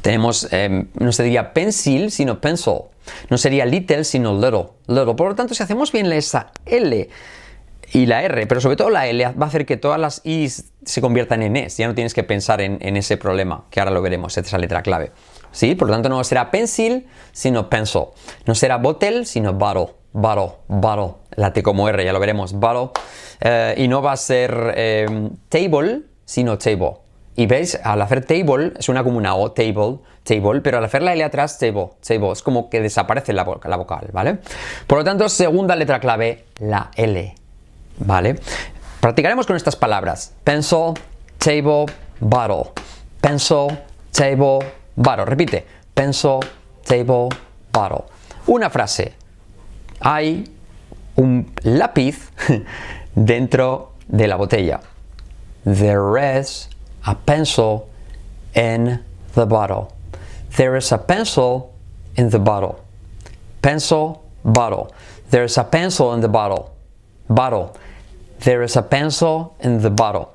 Tenemos, 0.01 0.51
em, 0.53 0.89
no 0.99 1.13
se 1.13 1.23
diría 1.25 1.53
pencil, 1.53 2.11
sino 2.11 2.41
pencil. 2.41 2.85
No 3.29 3.37
sería 3.37 3.67
little, 3.67 4.05
sino 4.05 4.33
little, 4.33 4.69
little. 4.87 5.15
Por 5.15 5.29
lo 5.29 5.35
tanto, 5.35 5.55
si 5.55 5.63
hacemos 5.63 5.93
bien 5.93 6.11
esa 6.13 6.53
L 6.65 7.11
y 7.93 8.07
la 8.07 8.23
R, 8.23 8.47
pero 8.47 8.61
sobre 8.61 8.77
todo 8.77 8.89
la 8.89 9.07
L, 9.07 9.23
va 9.25 9.45
a 9.45 9.49
hacer 9.49 9.67
que 9.67 9.77
todas 9.77 10.01
las 10.01 10.23
I 10.25 10.49
se 10.49 11.01
conviertan 11.03 11.43
en 11.43 11.57
S. 11.57 11.81
Ya 11.81 11.87
no 11.87 11.95
tienes 11.95 12.15
que 12.15 12.23
pensar 12.23 12.63
en, 12.63 12.97
ese 12.97 13.19
problema, 13.19 13.67
que 13.71 13.81
ahora 13.81 13.93
lo 13.93 14.01
veremos, 14.01 14.37
esa 14.39 14.57
letra 14.59 14.83
clave. 14.83 15.13
¿Sí? 15.51 15.75
Por 15.75 15.89
lo 15.89 15.95
tanto, 15.95 16.09
no 16.09 16.25
será 16.25 16.51
pencil, 16.51 17.07
sino 17.33 17.69
pencil. 17.69 18.05
No 18.47 18.55
será 18.55 18.79
bottle, 18.79 19.27
sino 19.27 19.53
bottle. 19.53 19.95
Bottle, 20.15 20.57
bottle. 20.69 21.17
La 21.37 21.53
T 21.53 21.63
como 21.63 21.87
R, 21.89 22.03
ya 22.03 22.13
lo 22.15 22.21
veremos. 22.21 22.55
Bottle. 22.55 22.91
Eh, 23.41 23.75
y 23.77 23.89
no 23.89 24.01
va 24.01 24.13
a 24.13 24.17
ser 24.17 24.73
em, 24.77 25.31
table, 25.51 26.03
sino 26.25 26.57
table. 26.57 26.95
Y 27.37 27.47
veis, 27.47 27.79
al 27.83 28.01
hacer 28.01 28.25
table, 28.25 28.73
suena 28.79 29.05
como 29.05 29.19
una 29.19 29.35
O, 29.35 29.53
table, 29.53 29.99
table, 30.23 30.61
pero 30.63 30.79
al 30.79 30.85
hacer 30.85 31.03
la 31.03 31.13
L 31.13 31.25
atrás, 31.25 31.59
table, 31.59 31.91
table, 32.07 32.33
es 32.33 32.43
como 32.43 32.69
que 32.69 32.81
desaparece 32.81 33.33
la 33.33 33.45
vocal, 33.45 34.09
¿vale? 34.13 34.39
Por 34.87 34.99
lo 34.99 35.05
tanto, 35.05 35.29
segunda 35.31 35.75
letra 35.75 35.99
clave, 35.99 36.45
la 36.59 36.91
L, 36.95 37.35
¿vale? 37.99 38.41
Practicaremos 39.01 39.47
con 39.47 39.57
estas 39.57 39.77
palabras. 39.77 40.33
Pencil, 40.45 40.95
table, 41.39 41.87
bottle. 42.21 42.73
Pencil, 43.21 43.79
table, 44.13 44.61
bottle. 44.97 45.25
Repite. 45.25 45.67
Pencil, 45.95 46.41
table, 46.85 47.29
bottle. 47.73 48.05
Una 48.47 48.71
frase. 48.71 49.15
Hay 50.01 50.45
un 51.17 51.53
lápiz 51.63 52.31
dentro 53.15 53.93
de 54.09 54.27
la 54.29 54.37
botella. 54.37 54.81
There 55.65 56.39
is 56.39 56.69
a 57.07 57.15
pencil 57.15 57.89
in 58.55 59.03
the 59.35 59.47
bottle. 59.47 59.93
There 60.57 60.77
is 60.77 60.93
a 60.93 60.99
pencil 60.99 61.73
in 62.17 62.31
the 62.31 62.39
bottle. 62.39 62.85
Pencil, 63.63 64.23
bottle. 64.45 64.93
There 65.31 65.45
is 65.45 65.57
a 65.57 65.65
pencil 65.65 66.13
in 66.15 66.21
the 66.21 66.29
bottle. 66.29 66.75
Bottle. 67.29 67.77
There 68.45 68.63
is 68.63 68.77
a 68.77 68.83
pencil 68.83 69.57
in 69.61 69.81
the 69.81 69.91
bottle. 69.91 70.29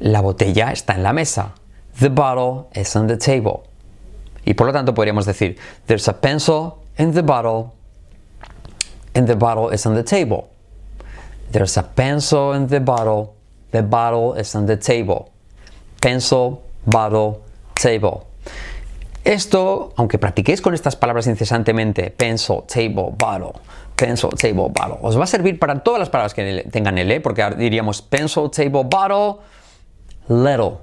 La 0.00 0.20
botella 0.20 0.72
está 0.72 0.94
en 0.94 1.02
la 1.02 1.12
mesa. 1.12 1.54
The 1.98 2.10
bottle 2.10 2.70
is 2.74 2.94
on 2.96 3.06
the 3.06 3.16
table. 3.16 3.64
Y 4.44 4.54
por 4.54 4.66
lo 4.66 4.72
tanto 4.72 4.94
podríamos 4.94 5.26
decir, 5.26 5.58
there's 5.86 6.08
a 6.08 6.20
pencil 6.20 6.84
in 6.96 7.12
the 7.12 7.22
bottle 7.22 7.74
and 9.14 9.26
the 9.26 9.36
bottle 9.36 9.70
is 9.70 9.84
on 9.86 9.94
the 9.94 10.04
table. 10.04 10.48
There's 11.50 11.76
a 11.76 11.82
pencil 11.82 12.52
in 12.52 12.68
the 12.68 12.80
bottle 12.80 13.38
The 13.70 13.82
bottle 13.82 14.34
is 14.34 14.54
on 14.54 14.66
the 14.66 14.76
table. 14.76 15.30
Pencil, 16.00 16.62
bottle, 16.86 17.42
table. 17.74 18.26
Esto, 19.24 19.92
aunque 19.96 20.18
practiquéis 20.18 20.62
con 20.62 20.72
estas 20.72 20.96
palabras 20.96 21.26
incesantemente, 21.26 22.10
pencil, 22.10 22.64
table, 22.66 23.14
bottle, 23.18 23.60
pencil, 23.98 24.30
table, 24.30 24.68
bottle, 24.70 24.98
os 25.02 25.18
va 25.18 25.24
a 25.24 25.26
servir 25.26 25.58
para 25.58 25.80
todas 25.80 25.98
las 25.98 26.08
palabras 26.08 26.32
que 26.32 26.64
tengan 26.70 26.96
L, 26.96 27.20
porque 27.20 27.44
diríamos 27.58 28.00
pencil, 28.00 28.48
table, 28.50 28.84
bottle, 28.84 29.42
little. 30.28 30.78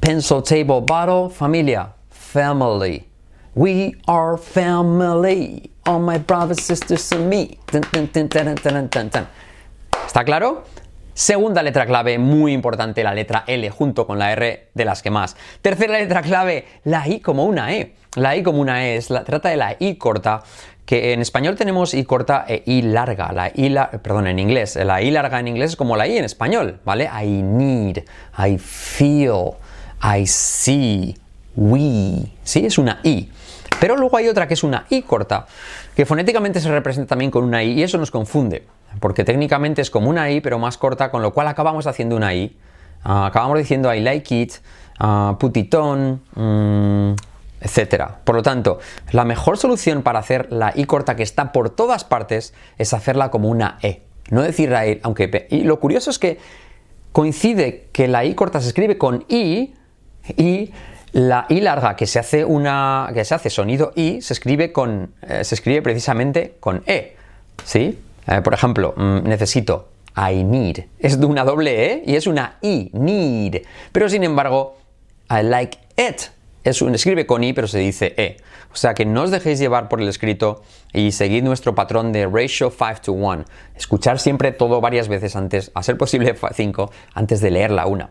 Pencil, 0.00 0.42
table, 0.42 0.80
bottle, 0.80 1.30
familia, 1.30 1.92
family. 2.10 3.06
We 3.54 3.96
are 4.06 4.38
family. 4.38 5.70
All 5.86 6.00
my 6.00 6.18
brothers, 6.18 6.62
sisters, 6.62 7.10
and 7.12 7.28
me. 7.28 7.58
¿Está 10.06 10.24
claro? 10.24 10.64
Segunda 11.14 11.62
letra 11.62 11.84
clave, 11.84 12.18
muy 12.18 12.52
importante, 12.52 13.02
la 13.02 13.12
letra 13.12 13.44
L 13.46 13.68
junto 13.70 14.06
con 14.06 14.18
la 14.18 14.32
R 14.32 14.70
de 14.72 14.84
las 14.84 15.02
que 15.02 15.10
más. 15.10 15.36
Tercera 15.60 15.98
letra 15.98 16.22
clave, 16.22 16.66
la 16.84 17.06
I 17.06 17.20
como 17.20 17.44
una 17.44 17.74
E. 17.74 17.94
La 18.16 18.34
I 18.36 18.42
como 18.42 18.60
una 18.60 18.86
E 18.86 18.96
es 18.96 19.10
la, 19.10 19.24
trata 19.24 19.50
de 19.50 19.56
la 19.56 19.76
I 19.78 19.96
corta, 19.96 20.42
que 20.90 21.12
en 21.12 21.20
español 21.20 21.54
tenemos 21.54 21.94
I 21.94 22.02
corta 22.02 22.44
e 22.48 22.64
I 22.66 22.82
larga. 22.82 23.30
La 23.30 23.46
I 23.46 23.72
perdón, 24.02 24.26
en 24.26 24.40
inglés. 24.40 24.74
La 24.74 25.00
I 25.00 25.12
larga 25.12 25.38
en 25.38 25.46
inglés 25.46 25.70
es 25.70 25.76
como 25.76 25.96
la 25.96 26.08
I 26.08 26.18
en 26.18 26.24
español, 26.24 26.80
¿vale? 26.84 27.04
I 27.04 27.28
need, 27.28 27.98
I 28.36 28.58
feel, 28.58 29.52
I 30.02 30.26
see, 30.26 31.16
we. 31.54 32.32
¿Sí? 32.42 32.66
Es 32.66 32.76
una 32.76 32.98
I. 33.04 33.30
Pero 33.78 33.96
luego 33.96 34.16
hay 34.16 34.26
otra 34.26 34.48
que 34.48 34.54
es 34.54 34.64
una 34.64 34.84
I 34.90 35.02
corta, 35.02 35.46
que 35.94 36.04
fonéticamente 36.04 36.58
se 36.58 36.68
representa 36.68 37.10
también 37.10 37.30
con 37.30 37.44
una 37.44 37.62
I 37.62 37.78
y 37.78 37.82
eso 37.84 37.96
nos 37.96 38.10
confunde 38.10 38.66
porque 38.98 39.22
técnicamente 39.22 39.82
es 39.82 39.90
como 39.90 40.10
una 40.10 40.28
I, 40.28 40.40
pero 40.40 40.58
más 40.58 40.76
corta, 40.76 41.12
con 41.12 41.22
lo 41.22 41.32
cual 41.32 41.46
acabamos 41.46 41.86
haciendo 41.86 42.16
una 42.16 42.34
I. 42.34 42.56
Ah, 43.04 43.26
acabamos 43.26 43.58
diciendo 43.58 43.94
I 43.94 44.00
like 44.00 44.34
it, 44.34 44.54
uh, 45.00 45.36
put 45.36 45.56
it 45.56 45.72
on, 45.72 46.20
mm, 46.34 47.14
etc. 47.60 48.04
Por 48.24 48.34
lo 48.34 48.42
tanto, 48.42 48.78
la 49.12 49.24
mejor 49.24 49.58
solución 49.58 50.02
para 50.02 50.18
hacer 50.18 50.50
la 50.50 50.72
I 50.74 50.84
corta 50.84 51.16
que 51.16 51.22
está 51.22 51.52
por 51.52 51.70
todas 51.70 52.04
partes 52.04 52.54
es 52.78 52.92
hacerla 52.92 53.30
como 53.30 53.48
una 53.48 53.78
E. 53.82 54.02
No 54.30 54.42
decir 54.42 54.70
la 54.70 54.86
I, 54.86 55.00
aunque... 55.02 55.46
Y 55.50 55.64
lo 55.64 55.80
curioso 55.80 56.10
es 56.10 56.18
que 56.18 56.38
coincide 57.12 57.88
que 57.92 58.08
la 58.08 58.24
I 58.24 58.34
corta 58.34 58.60
se 58.60 58.68
escribe 58.68 58.96
con 58.96 59.24
I 59.28 59.74
y 60.36 60.72
la 61.12 61.46
I 61.48 61.60
larga 61.60 61.96
que 61.96 62.06
se 62.06 62.18
hace 62.18 62.44
una 62.44 63.10
que 63.12 63.24
se 63.24 63.34
hace 63.34 63.50
sonido 63.50 63.92
I 63.96 64.22
se 64.22 64.32
escribe 64.32 64.70
con 64.70 65.12
eh, 65.22 65.42
se 65.42 65.56
escribe 65.56 65.82
precisamente 65.82 66.54
con 66.60 66.84
E, 66.86 67.16
¿sí? 67.64 67.98
Eh, 68.28 68.40
por 68.42 68.54
ejemplo, 68.54 68.94
mm, 68.96 69.24
necesito, 69.24 69.88
I 70.16 70.44
need. 70.44 70.84
Es 70.98 71.18
de 71.18 71.26
una 71.26 71.44
doble 71.44 71.92
E 71.92 72.02
y 72.06 72.14
es 72.16 72.26
una 72.26 72.58
I, 72.62 72.90
need. 72.92 73.62
Pero 73.92 74.08
sin 74.08 74.22
embargo, 74.24 74.76
I 75.30 75.42
like 75.42 75.78
it. 75.96 76.22
Es 76.62 76.82
un, 76.82 76.94
escribe 76.94 77.26
con 77.26 77.42
I, 77.42 77.52
pero 77.52 77.66
se 77.66 77.78
dice 77.78 78.14
E. 78.16 78.36
O 78.72 78.76
sea 78.76 78.94
que 78.94 79.04
no 79.04 79.22
os 79.22 79.30
dejéis 79.30 79.58
llevar 79.58 79.88
por 79.88 80.00
el 80.00 80.08
escrito 80.08 80.62
y 80.92 81.12
seguid 81.12 81.42
nuestro 81.42 81.74
patrón 81.74 82.12
de 82.12 82.26
ratio 82.26 82.70
5 82.70 83.00
to 83.02 83.12
1. 83.12 83.44
Escuchar 83.76 84.18
siempre 84.18 84.52
todo 84.52 84.80
varias 84.80 85.08
veces 85.08 85.36
antes, 85.36 85.70
a 85.74 85.82
ser 85.82 85.96
posible 85.96 86.34
5, 86.54 86.90
antes 87.14 87.40
de 87.40 87.50
leerla 87.50 87.86
una. 87.86 88.10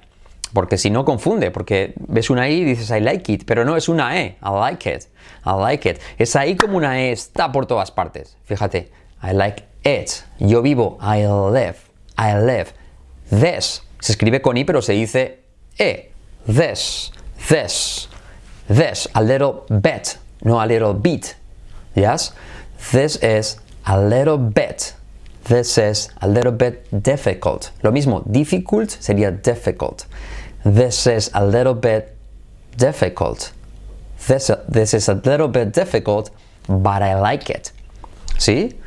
Porque 0.53 0.77
si 0.77 0.89
no 0.89 1.05
confunde, 1.05 1.51
porque 1.51 1.93
ves 2.07 2.29
una 2.31 2.49
I 2.49 2.61
y 2.61 2.63
dices 2.63 2.89
I 2.89 3.01
like 3.01 3.31
it, 3.31 3.43
pero 3.45 3.65
no 3.65 3.77
es 3.77 3.87
una 3.87 4.19
E, 4.19 4.37
I 4.41 4.49
like 4.59 4.89
it, 4.89 5.03
I 5.45 5.51
like 5.59 5.89
it. 5.89 5.99
Esa 6.17 6.45
I 6.47 6.55
como 6.55 6.77
una 6.77 7.01
E 7.01 7.11
está 7.11 7.51
por 7.51 7.67
todas 7.67 7.91
partes. 7.91 8.35
Fíjate, 8.45 8.89
I 9.21 9.33
like 9.33 9.63
it. 9.83 10.09
Yo 10.39 10.61
vivo. 10.61 10.97
I 11.01 11.21
live. 11.53 11.75
I 12.17 12.33
live. 12.33 12.71
This. 13.29 13.83
Se 13.99 14.13
escribe 14.13 14.41
con 14.41 14.57
I, 14.57 14.63
pero 14.63 14.81
se 14.81 14.93
dice 14.93 15.39
E. 15.77 16.11
This. 16.47 17.11
This. 17.47 18.08
This. 18.69 19.07
A 19.13 19.21
little 19.21 19.65
bit. 19.69 20.17
No 20.43 20.61
a 20.61 20.65
little 20.65 20.93
bit. 20.93 21.35
Yes? 21.95 22.31
This 22.91 23.17
is 23.17 23.57
a 23.85 23.99
little 23.99 24.37
bit. 24.37 24.93
This 25.45 25.77
is 25.77 26.09
a 26.21 26.27
little 26.27 26.51
bit 26.51 26.87
difficult. 26.91 27.71
Lo 27.81 27.91
mismo, 27.91 28.23
difficult 28.25 28.91
sería 28.91 29.31
difficult. 29.31 30.05
This 30.63 31.07
is 31.07 31.31
a 31.33 31.43
little 31.43 31.73
bit 31.73 32.15
difficult. 32.77 33.51
This, 34.27 34.51
this 34.67 34.93
is 34.93 35.09
a 35.09 35.15
little 35.15 35.47
bit 35.47 35.73
difficult, 35.73 36.29
but 36.67 37.01
I 37.01 37.15
like 37.15 37.49
it. 37.49 37.71
¿Sí? 38.37 38.77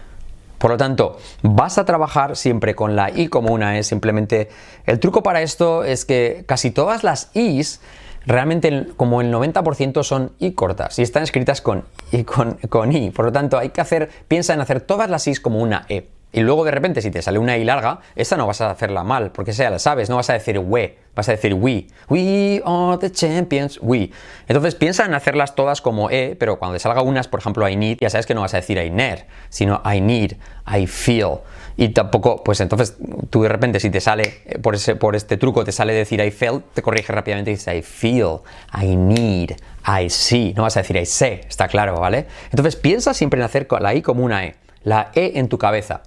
Por 0.58 0.70
lo 0.70 0.76
tanto, 0.76 1.18
vas 1.42 1.78
a 1.78 1.84
trabajar 1.84 2.36
siempre 2.36 2.76
con 2.76 2.94
la 2.94 3.10
I 3.10 3.26
como 3.28 3.52
una 3.52 3.76
E. 3.76 3.82
Simplemente 3.82 4.48
el 4.86 5.00
truco 5.00 5.22
para 5.22 5.42
esto 5.42 5.82
es 5.82 6.04
que 6.04 6.44
casi 6.46 6.70
todas 6.70 7.02
las 7.02 7.30
Is 7.34 7.80
realmente 8.26 8.88
como 8.97 9.21
el 9.21 9.33
90% 9.33 10.02
son 10.02 10.33
I 10.38 10.52
cortas 10.52 10.99
y 10.99 11.02
están 11.02 11.23
escritas 11.23 11.61
con, 11.61 11.85
I, 12.12 12.25
con, 12.25 12.93
I. 12.93 13.11
Por 13.11 13.26
lo 13.26 13.33
tanto, 13.33 13.59
hay 13.59 13.71
que 13.71 13.81
hacer, 13.81 14.11
piensa 14.29 14.55
en 14.55 14.61
hacer 14.61 14.81
todas 14.81 15.09
las 15.11 15.26
Is 15.26 15.41
como 15.41 15.59
una 15.61 15.87
E. 15.88 16.09
Y 16.35 16.41
luego 16.41 16.64
de 16.64 16.71
repente 16.71 17.02
si 17.02 17.11
te 17.11 17.21
sale 17.21 17.38
una 17.38 17.59
I 17.59 17.64
larga, 17.64 18.00
esta 18.17 18.38
no 18.38 18.47
vas 18.47 18.62
a 18.62 18.71
hacerla 18.71 19.05
mal, 19.05 19.33
porque 19.33 19.52
sea 19.52 19.69
la 19.69 19.79
sabes, 19.79 20.09
no 20.09 20.17
vas 20.17 20.31
a 20.31 20.33
decir 20.33 20.59
we, 20.59 20.97
vas 21.14 21.29
a 21.29 21.33
decir 21.33 21.52
we. 21.52 21.88
We 22.09 22.62
are 22.64 22.97
the 22.97 23.12
champions, 23.12 23.79
we. 23.83 24.11
Entonces 24.49 24.75
piensa 24.75 25.05
en 25.05 25.12
hacerlas 25.12 25.55
todas 25.55 25.83
como 25.83 26.09
E, 26.11 26.35
pero 26.38 26.59
cuando 26.59 26.75
te 26.75 26.79
salga 26.79 27.02
unas, 27.02 27.29
por 27.29 27.41
ejemplo, 27.41 27.69
I 27.69 27.76
need, 27.76 27.99
ya 28.00 28.09
sabes 28.09 28.25
que 28.25 28.35
no 28.35 28.41
vas 28.41 28.55
a 28.55 28.59
decir 28.59 28.79
I 28.79 28.88
need, 28.88 29.21
sino 29.50 29.83
I 29.85 30.00
need, 30.00 30.33
I 30.67 30.87
feel. 30.87 31.41
Y 31.76 31.88
tampoco, 31.91 32.43
pues 32.45 32.61
entonces 32.61 32.97
tú 33.31 33.43
de 33.43 33.49
repente 33.49 33.81
si 33.81 33.91
te 33.91 34.00
sale, 34.00 34.43
eh, 34.47 34.59
por, 34.59 34.75
ese, 34.75 34.95
por 34.97 35.17
este 35.17 35.37
truco, 35.37 35.64
te 35.64 35.73
sale 35.73 35.95
decir 35.95 36.21
I 36.21 36.31
felt, 36.31 36.64
te 36.75 36.83
corrige 36.83 37.12
rápidamente 37.12 37.50
y 37.50 37.55
dices 37.55 37.75
I 37.75 37.83
feel, 37.83 38.38
I 38.81 38.97
need, 38.97 39.52
I 39.87 40.09
see. 40.11 40.52
No 40.55 40.62
vas 40.62 40.76
a 40.76 40.81
decir 40.83 40.97
I 40.97 41.07
say, 41.07 41.41
está 41.49 41.69
claro, 41.69 41.99
¿vale? 41.99 42.26
Entonces 42.50 42.76
piensa 42.76 43.14
siempre 43.14 43.41
en 43.41 43.45
hacer 43.45 43.67
la 43.81 43.95
I 43.95 44.02
como 44.02 44.25
una 44.25 44.45
E, 44.45 44.57
la 44.85 45.11
E 45.14 45.33
en 45.37 45.49
tu 45.49 45.59
cabeza 45.59 46.02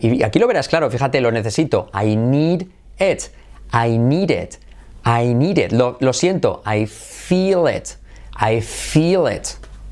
y 0.00 0.22
aquí 0.22 0.38
lo 0.38 0.46
verás 0.46 0.68
claro, 0.68 0.90
fíjate, 0.90 1.20
lo 1.20 1.32
necesito. 1.32 1.90
I 1.92 2.16
need 2.16 2.66
it. 2.98 3.22
I 3.72 3.98
need 3.98 4.30
it. 4.30 4.56
I 5.04 5.34
need 5.34 5.58
it. 5.58 5.72
Lo, 5.72 6.12
siento. 6.12 6.62
I 6.66 6.86
feel 6.86 7.64
it. 7.68 7.90
I 8.40 8.60
feel 8.60 9.24
it. 9.32 9.46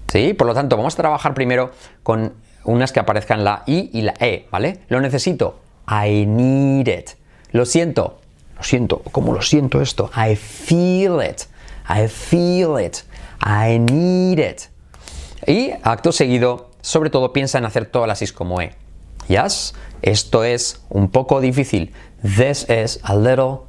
¿Sí? 0.08 0.34
Por 0.34 0.46
lo 0.46 0.54
tanto, 0.54 0.76
vamos 0.76 0.94
a 0.94 0.96
trabajar 0.96 1.34
primero 1.34 1.72
con 2.02 2.34
unas 2.64 2.92
que 2.92 3.00
aparezcan 3.00 3.44
la 3.44 3.62
I 3.66 3.90
y 3.92 4.02
la 4.02 4.14
E, 4.18 4.46
¿vale? 4.50 4.80
Lo 4.88 5.00
necesito. 5.00 5.60
I 5.88 6.26
need 6.26 6.88
it. 6.88 7.10
Lo 7.52 7.64
siento. 7.64 8.18
Lo 8.56 8.62
siento, 8.62 9.00
como 9.12 9.32
lo 9.32 9.42
siento 9.42 9.80
esto. 9.80 10.10
I 10.16 10.36
feel 10.36 11.18
it. 11.20 11.42
I 11.88 12.08
feel 12.08 12.78
it. 12.80 12.98
I 13.44 13.78
need 13.78 14.38
it. 14.38 14.62
Y 15.46 15.72
acto 15.82 16.12
seguido, 16.12 16.70
sobre 16.80 17.10
todo 17.10 17.32
piensa 17.32 17.58
en 17.58 17.66
hacer 17.66 17.86
todas 17.86 18.08
las 18.08 18.22
is 18.22 18.32
como 18.32 18.60
E. 18.60 18.74
Yes, 19.28 19.74
esto 20.02 20.44
es 20.44 20.80
un 20.88 21.10
poco 21.10 21.40
difícil. 21.40 21.92
This 22.22 22.66
is 22.68 23.00
a 23.02 23.14
little 23.16 23.60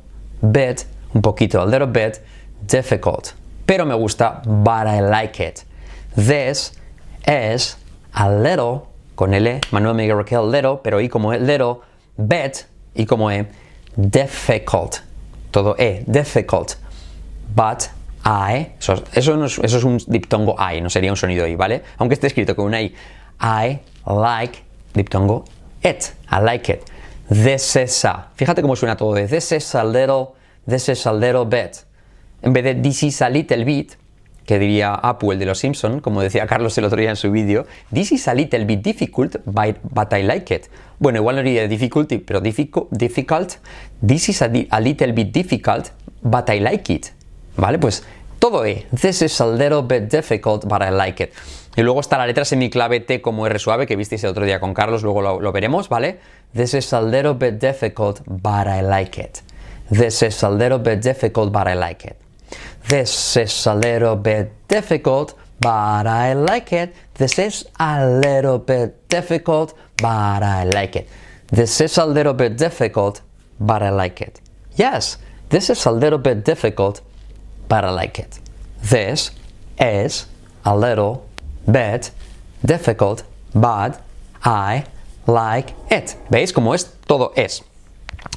bit, 0.41 0.85
un 1.13 1.21
poquito, 1.21 1.61
a 1.61 1.65
little 1.65 1.87
bit 1.87 2.21
difficult. 2.67 3.33
Pero 3.65 3.85
me 3.85 3.95
gusta, 3.95 4.41
but 4.45 4.87
I 4.87 5.01
like 5.01 5.39
it. 5.43 5.65
This 6.15 6.73
is 7.27 7.77
a 8.15 8.29
little, 8.29 8.87
con 9.15 9.33
L, 9.33 9.59
Manuel 9.71 9.95
Miguel 9.95 10.17
Raquel, 10.17 10.49
little, 10.49 10.79
pero 10.81 10.99
I 10.99 11.09
como 11.09 11.33
E, 11.33 11.39
little, 11.39 11.81
bit, 12.17 12.65
y 12.95 13.05
como 13.05 13.29
E, 13.29 13.45
difficult. 13.95 15.01
Todo 15.51 15.75
E, 15.77 16.03
difficult. 16.07 16.75
But 17.55 17.89
I, 18.25 18.71
eso, 18.79 19.03
es, 19.13 19.27
un 19.83 19.97
diptongo 20.07 20.55
I, 20.57 20.81
no 20.81 20.89
sería 20.89 21.11
un 21.11 21.17
sonido 21.17 21.45
I, 21.45 21.55
¿vale? 21.55 21.83
Aunque 21.97 22.15
esté 22.15 22.27
escrito 22.27 22.55
con 22.55 22.65
una 22.65 22.81
I. 22.81 22.95
I 23.41 23.79
like, 24.05 24.63
diptongo 24.93 25.45
it, 25.83 26.13
I 26.31 26.41
like 26.41 26.71
it. 26.71 26.83
This 27.29 27.75
is 27.75 28.05
a, 28.05 28.29
fíjate 28.35 28.61
cómo 28.61 28.75
suena 28.75 28.95
todo 28.95 29.13
de 29.13 29.27
this 29.27 29.51
is 29.51 29.75
a 29.75 29.83
little, 29.83 30.35
this 30.67 30.89
is 30.89 31.05
a 31.05 31.13
little 31.13 31.45
bit. 31.45 31.85
En 32.41 32.53
vez 32.53 32.63
de 32.63 32.75
this 32.75 33.03
is 33.03 33.21
a 33.21 33.29
little 33.29 33.63
bit, 33.65 33.97
que 34.45 34.59
diría 34.59 34.99
el 35.31 35.39
de 35.39 35.45
los 35.45 35.59
Simpson, 35.59 35.99
como 36.01 36.21
decía 36.21 36.45
Carlos 36.47 36.77
el 36.77 36.85
otro 36.85 36.99
día 36.99 37.09
en 37.09 37.15
su 37.15 37.31
vídeo, 37.31 37.65
this 37.93 38.11
is 38.11 38.27
a 38.27 38.33
little 38.33 38.63
bit 38.65 38.81
difficult, 38.81 39.37
but 39.45 40.13
I 40.13 40.23
like 40.23 40.53
it. 40.53 40.67
Bueno, 40.99 41.19
igual 41.19 41.37
no 41.37 41.43
diría 41.43 41.67
difficulty, 41.67 42.19
pero 42.19 42.41
difficult, 42.41 42.91
this 44.05 44.29
is 44.29 44.41
a, 44.41 44.47
little 44.79 45.11
bit 45.11 45.33
difficult, 45.33 45.89
but 46.21 46.49
I 46.49 46.59
like 46.59 46.93
it. 46.93 47.07
¿Vale? 47.57 47.79
Pues 47.79 48.03
todo 48.39 48.65
E. 48.65 48.85
This 48.91 49.21
is 49.21 49.39
a 49.41 49.47
little 49.47 49.81
bit 49.81 50.11
difficult, 50.11 50.65
but 50.65 50.81
I 50.81 50.91
like 50.91 51.23
it. 51.23 51.33
Y 51.75 51.81
luego 51.81 51.99
está 51.99 52.17
la 52.17 52.25
letra 52.25 52.45
semiclave 52.45 53.01
T 53.01 53.21
como 53.21 53.47
R 53.47 53.59
suave, 53.59 53.87
que 53.87 53.95
visteis 53.95 54.23
el 54.23 54.29
otro 54.29 54.45
día 54.45 54.59
con 54.59 54.73
Carlos, 54.73 55.03
luego 55.03 55.21
lo, 55.21 55.41
lo 55.41 55.51
veremos, 55.51 55.89
¿vale? 55.89 56.19
This 56.53 56.73
is 56.73 56.93
a 56.93 57.01
little 57.01 57.33
bit 57.33 57.59
difficult, 57.59 58.21
but 58.25 58.67
I 58.67 58.81
like 58.81 59.19
it. 59.19 59.39
This 59.89 60.21
is 60.21 60.41
a 60.43 60.49
little 60.49 60.79
bit 60.79 61.01
difficult, 61.01 61.51
but 61.51 61.67
I 61.67 61.75
like 61.75 62.07
it. 62.07 62.24
This 62.87 63.35
is 63.35 63.65
a 63.65 63.73
little 63.73 64.15
bit 64.15 64.51
difficult, 64.67 65.33
but 65.59 66.05
I 66.05 66.33
like 66.33 66.71
it. 66.71 66.95
This 67.15 67.39
is 67.39 67.65
a 67.79 68.07
little 68.07 68.59
bit 68.59 69.09
difficult, 69.09 69.73
but 69.97 70.43
I 70.43 70.65
like 70.65 70.95
it. 70.95 71.09
This 71.47 71.81
is 71.81 71.97
a 71.97 72.05
little 72.05 72.33
bit 72.33 72.57
difficult, 72.57 73.21
but 73.59 73.81
I 73.81 73.89
like 73.89 74.21
it. 74.21 74.39
Yes, 74.75 75.17
this 75.49 75.69
is 75.69 75.85
a 75.85 75.91
little 75.91 76.19
bit 76.19 76.45
difficult, 76.45 77.01
but 77.67 77.83
I 77.83 77.89
like 77.89 78.19
it. 78.19 78.39
This 78.83 79.31
is 79.79 80.27
a 80.65 80.75
little 80.75 81.27
bit 81.71 82.11
difficult, 82.63 83.23
but 83.55 83.99
I 84.43 84.85
like 85.25 85.73
it. 85.89 86.15
¿Veis 86.29 86.51
cómo 86.51 86.75
es? 86.75 86.83
Todo 87.07 87.33
es. 87.35 87.63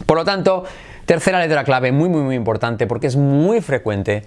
Por 0.07 0.17
lo 0.17 0.25
tanto, 0.25 0.65
Tercera 1.09 1.39
letra 1.39 1.65
clave, 1.65 1.91
muy 1.91 2.11
muy 2.11 2.21
muy 2.21 2.35
importante 2.35 2.87
porque 2.87 3.07
es 3.07 3.17
muy 3.17 3.63
frecuente. 3.63 4.25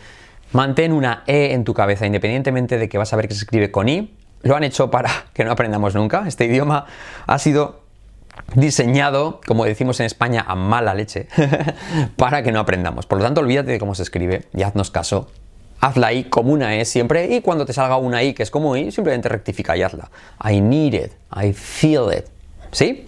Mantén 0.51 0.93
una 0.93 1.21
E 1.27 1.53
en 1.53 1.63
tu 1.63 1.75
cabeza 1.75 2.07
independientemente 2.07 2.79
de 2.79 2.89
que 2.89 2.97
vas 2.97 3.13
a 3.13 3.17
ver 3.17 3.27
que 3.27 3.35
se 3.35 3.41
escribe 3.41 3.69
con 3.69 3.87
I. 3.87 4.17
Lo 4.41 4.55
han 4.55 4.63
hecho 4.63 4.89
para 4.89 5.11
que 5.35 5.45
no 5.45 5.51
aprendamos 5.51 5.93
nunca. 5.93 6.23
Este 6.25 6.45
idioma 6.45 6.87
ha 7.27 7.37
sido 7.37 7.81
diseñado, 8.55 9.41
como 9.45 9.63
decimos 9.65 9.99
en 9.99 10.07
España, 10.07 10.43
a 10.47 10.55
mala 10.55 10.95
leche, 10.95 11.27
para 12.17 12.41
que 12.41 12.51
no 12.51 12.59
aprendamos. 12.59 13.05
Por 13.05 13.19
lo 13.19 13.25
tanto, 13.25 13.41
olvídate 13.41 13.69
de 13.69 13.77
cómo 13.77 13.93
se 13.93 14.01
escribe 14.01 14.47
y 14.51 14.63
haznos 14.63 14.89
caso. 14.89 15.29
Hazla 15.81 16.13
I 16.13 16.23
como 16.23 16.51
una 16.51 16.75
E 16.77 16.85
siempre 16.85 17.27
y 17.27 17.41
cuando 17.41 17.63
te 17.63 17.73
salga 17.73 17.97
una 17.97 18.23
I 18.23 18.33
que 18.33 18.41
es 18.41 18.49
como 18.49 18.75
I, 18.75 18.91
simplemente 18.91 19.29
rectifica 19.29 19.77
y 19.77 19.83
hazla. 19.83 20.09
I 20.51 20.59
need 20.59 20.95
it, 20.95 21.11
I 21.31 21.53
feel 21.53 22.05
it. 22.11 22.25
¿Sí? 22.71 23.05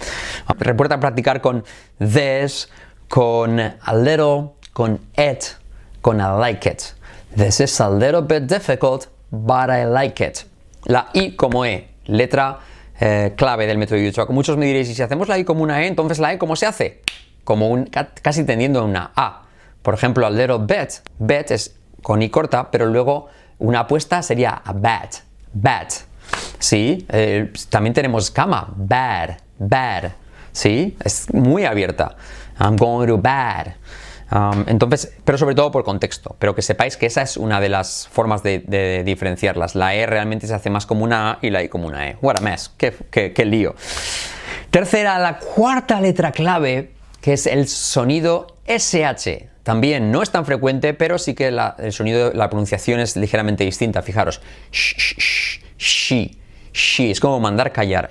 Recuerda 0.59 0.99
practicar 0.99 1.41
con 1.41 1.63
this, 1.97 2.69
con 3.09 3.59
a 3.59 3.95
little, 3.95 4.51
con 4.73 4.99
it, 5.17 5.55
con 6.01 6.19
I 6.19 6.39
like 6.39 6.69
it. 6.69 6.93
This 7.35 7.59
is 7.59 7.79
a 7.79 7.89
little 7.89 8.21
bit 8.21 8.47
difficult, 8.47 9.07
but 9.31 9.69
I 9.69 9.85
like 9.85 10.23
it. 10.23 10.45
La 10.85 11.09
I 11.13 11.35
como 11.35 11.65
E, 11.65 11.87
letra 12.05 12.59
eh, 12.99 13.33
clave 13.35 13.65
del 13.65 13.77
método 13.77 13.97
de 13.97 14.05
Yuchua. 14.05 14.25
Muchos 14.29 14.57
me 14.57 14.65
diréis, 14.65 14.89
y 14.89 14.95
si 14.95 15.01
hacemos 15.01 15.27
la 15.27 15.37
I 15.37 15.43
como 15.43 15.63
una 15.63 15.83
E, 15.83 15.87
entonces 15.87 16.19
la 16.19 16.33
E, 16.33 16.37
¿cómo 16.37 16.55
se 16.55 16.65
hace? 16.65 17.01
Como 17.43 17.69
un, 17.69 17.85
casi 17.85 18.43
tendiendo 18.43 18.83
una 18.83 19.11
A. 19.15 19.43
Por 19.81 19.93
ejemplo, 19.93 20.25
a 20.25 20.29
little 20.29 20.59
bit, 20.59 21.01
bet 21.19 21.51
es 21.51 21.75
con 22.01 22.21
I 22.21 22.29
corta, 22.29 22.69
pero 22.71 22.85
luego 22.85 23.27
una 23.59 23.81
apuesta 23.81 24.21
sería 24.21 24.61
a 24.63 24.73
bat, 24.73 25.15
bat. 25.53 25.91
¿Sí? 26.59 27.05
Eh, 27.09 27.51
también 27.69 27.93
tenemos 27.93 28.31
cama, 28.31 28.71
bad, 28.75 29.37
bad. 29.57 30.11
¿Sí? 30.51 30.97
Es 31.03 31.33
muy 31.33 31.65
abierta. 31.65 32.15
I'm 32.59 32.75
going 32.77 33.07
to 33.07 33.17
bed. 33.17 33.75
Um, 34.33 34.65
entonces, 34.67 35.13
pero 35.23 35.37
sobre 35.37 35.53
todo 35.53 35.71
por 35.71 35.83
contexto, 35.83 36.35
pero 36.39 36.55
que 36.55 36.63
sepáis 36.63 36.97
que 36.97 37.05
esa 37.05 37.21
es 37.21 37.37
una 37.37 37.61
de 37.61 37.69
las 37.69 38.07
formas 38.07 38.41
de, 38.41 39.03
diferenciarlas. 39.05 39.75
La 39.75 39.93
E 39.93 40.07
realmente 40.07 40.47
se 40.47 40.55
hace 40.55 40.71
más 40.71 40.87
como 40.87 41.03
una 41.03 41.31
A 41.31 41.39
y 41.41 41.51
la 41.51 41.61
I 41.61 41.69
como 41.69 41.87
una 41.87 42.09
E. 42.09 42.17
What 42.21 42.37
a 42.37 42.41
mess, 42.41 42.71
qué, 42.77 42.93
qué, 43.11 43.45
lío. 43.45 43.75
Tercera, 44.71 45.19
la 45.19 45.37
cuarta 45.37 46.01
letra 46.01 46.31
clave, 46.31 46.93
que 47.21 47.33
es 47.33 47.45
el 47.45 47.67
sonido 47.67 48.47
SH. 48.65 49.49
También 49.61 50.11
no 50.11 50.23
es 50.23 50.31
tan 50.31 50.45
frecuente, 50.45 50.95
pero 50.95 51.19
sí 51.19 51.35
que 51.35 51.47
el 51.47 51.93
sonido, 51.93 52.33
la 52.33 52.49
pronunciación 52.49 52.99
es 52.99 53.15
ligeramente 53.15 53.63
distinta. 53.63 54.01
Fijaros, 54.01 54.41
sh, 54.71 54.95
sh, 54.97 55.61
sh, 55.77 56.37
she, 56.73 57.11
es 57.11 57.19
como 57.19 57.39
mandar 57.39 57.71
callar. 57.71 58.09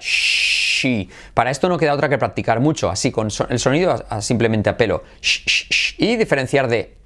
Para 1.35 1.51
esto 1.51 1.69
no 1.69 1.79
queda 1.79 1.95
otra 1.95 2.09
que 2.09 2.19
practicar 2.19 2.61
mucho, 2.61 2.91
así 2.91 3.11
con 3.11 3.29
el 3.49 3.59
sonido 3.59 4.05
simplemente 4.21 4.71
a 4.71 4.77
pelo. 4.77 5.03
y 5.99 6.17
diferenciar 6.17 6.69
de 6.69 6.97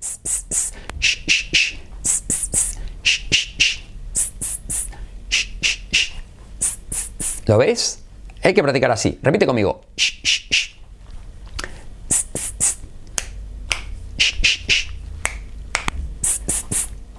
¿Lo 7.47 7.59
veis? 7.59 8.01
Hay 8.43 8.55
que 8.55 8.63
practicar 8.63 8.91
así. 8.91 9.19
Repite 9.23 9.47
conmigo. 9.47 9.83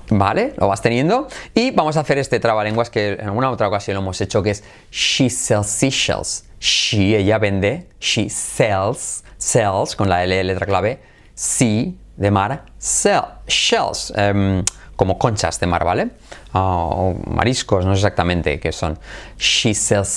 ¿Vale? 0.10 0.54
Lo 0.58 0.68
vas 0.68 0.82
teniendo. 0.82 1.28
Y 1.54 1.72
vamos 1.72 1.98
a 1.98 2.02
hacer 2.02 2.18
este 2.18 2.40
trabalenguas 2.40 2.90
que 2.90 3.14
en 3.14 3.26
alguna 3.26 3.52
otra 3.52 3.68
ocasión 3.68 3.96
lo 3.96 4.02
hemos 4.02 4.20
hecho, 4.20 4.44
que 4.44 4.52
es 4.52 4.64
She 4.92 5.30
sells 5.30 5.68
seashells. 5.68 6.47
She, 6.60 7.16
ella 7.16 7.38
vende. 7.38 7.88
She 8.00 8.30
sells, 8.30 9.24
sells, 9.38 9.96
con 9.96 10.10
la 10.10 10.24
L 10.24 10.44
letra 10.44 10.66
clave. 10.66 11.00
Sea, 11.36 11.94
de 12.16 12.32
mar. 12.32 12.66
Sell, 12.78 13.24
shells, 13.48 14.12
em, 14.16 14.64
como 14.96 15.18
conchas 15.18 15.60
de 15.60 15.68
mar, 15.68 15.84
¿vale? 15.86 16.10
Ah, 16.54 16.86
o 16.86 17.14
mariscos, 17.28 17.86
no 17.86 17.94
sé 17.94 18.00
exactamente 18.00 18.60
qué 18.60 18.72
son. 18.72 18.98
She 19.38 19.74
sells, 19.74 20.10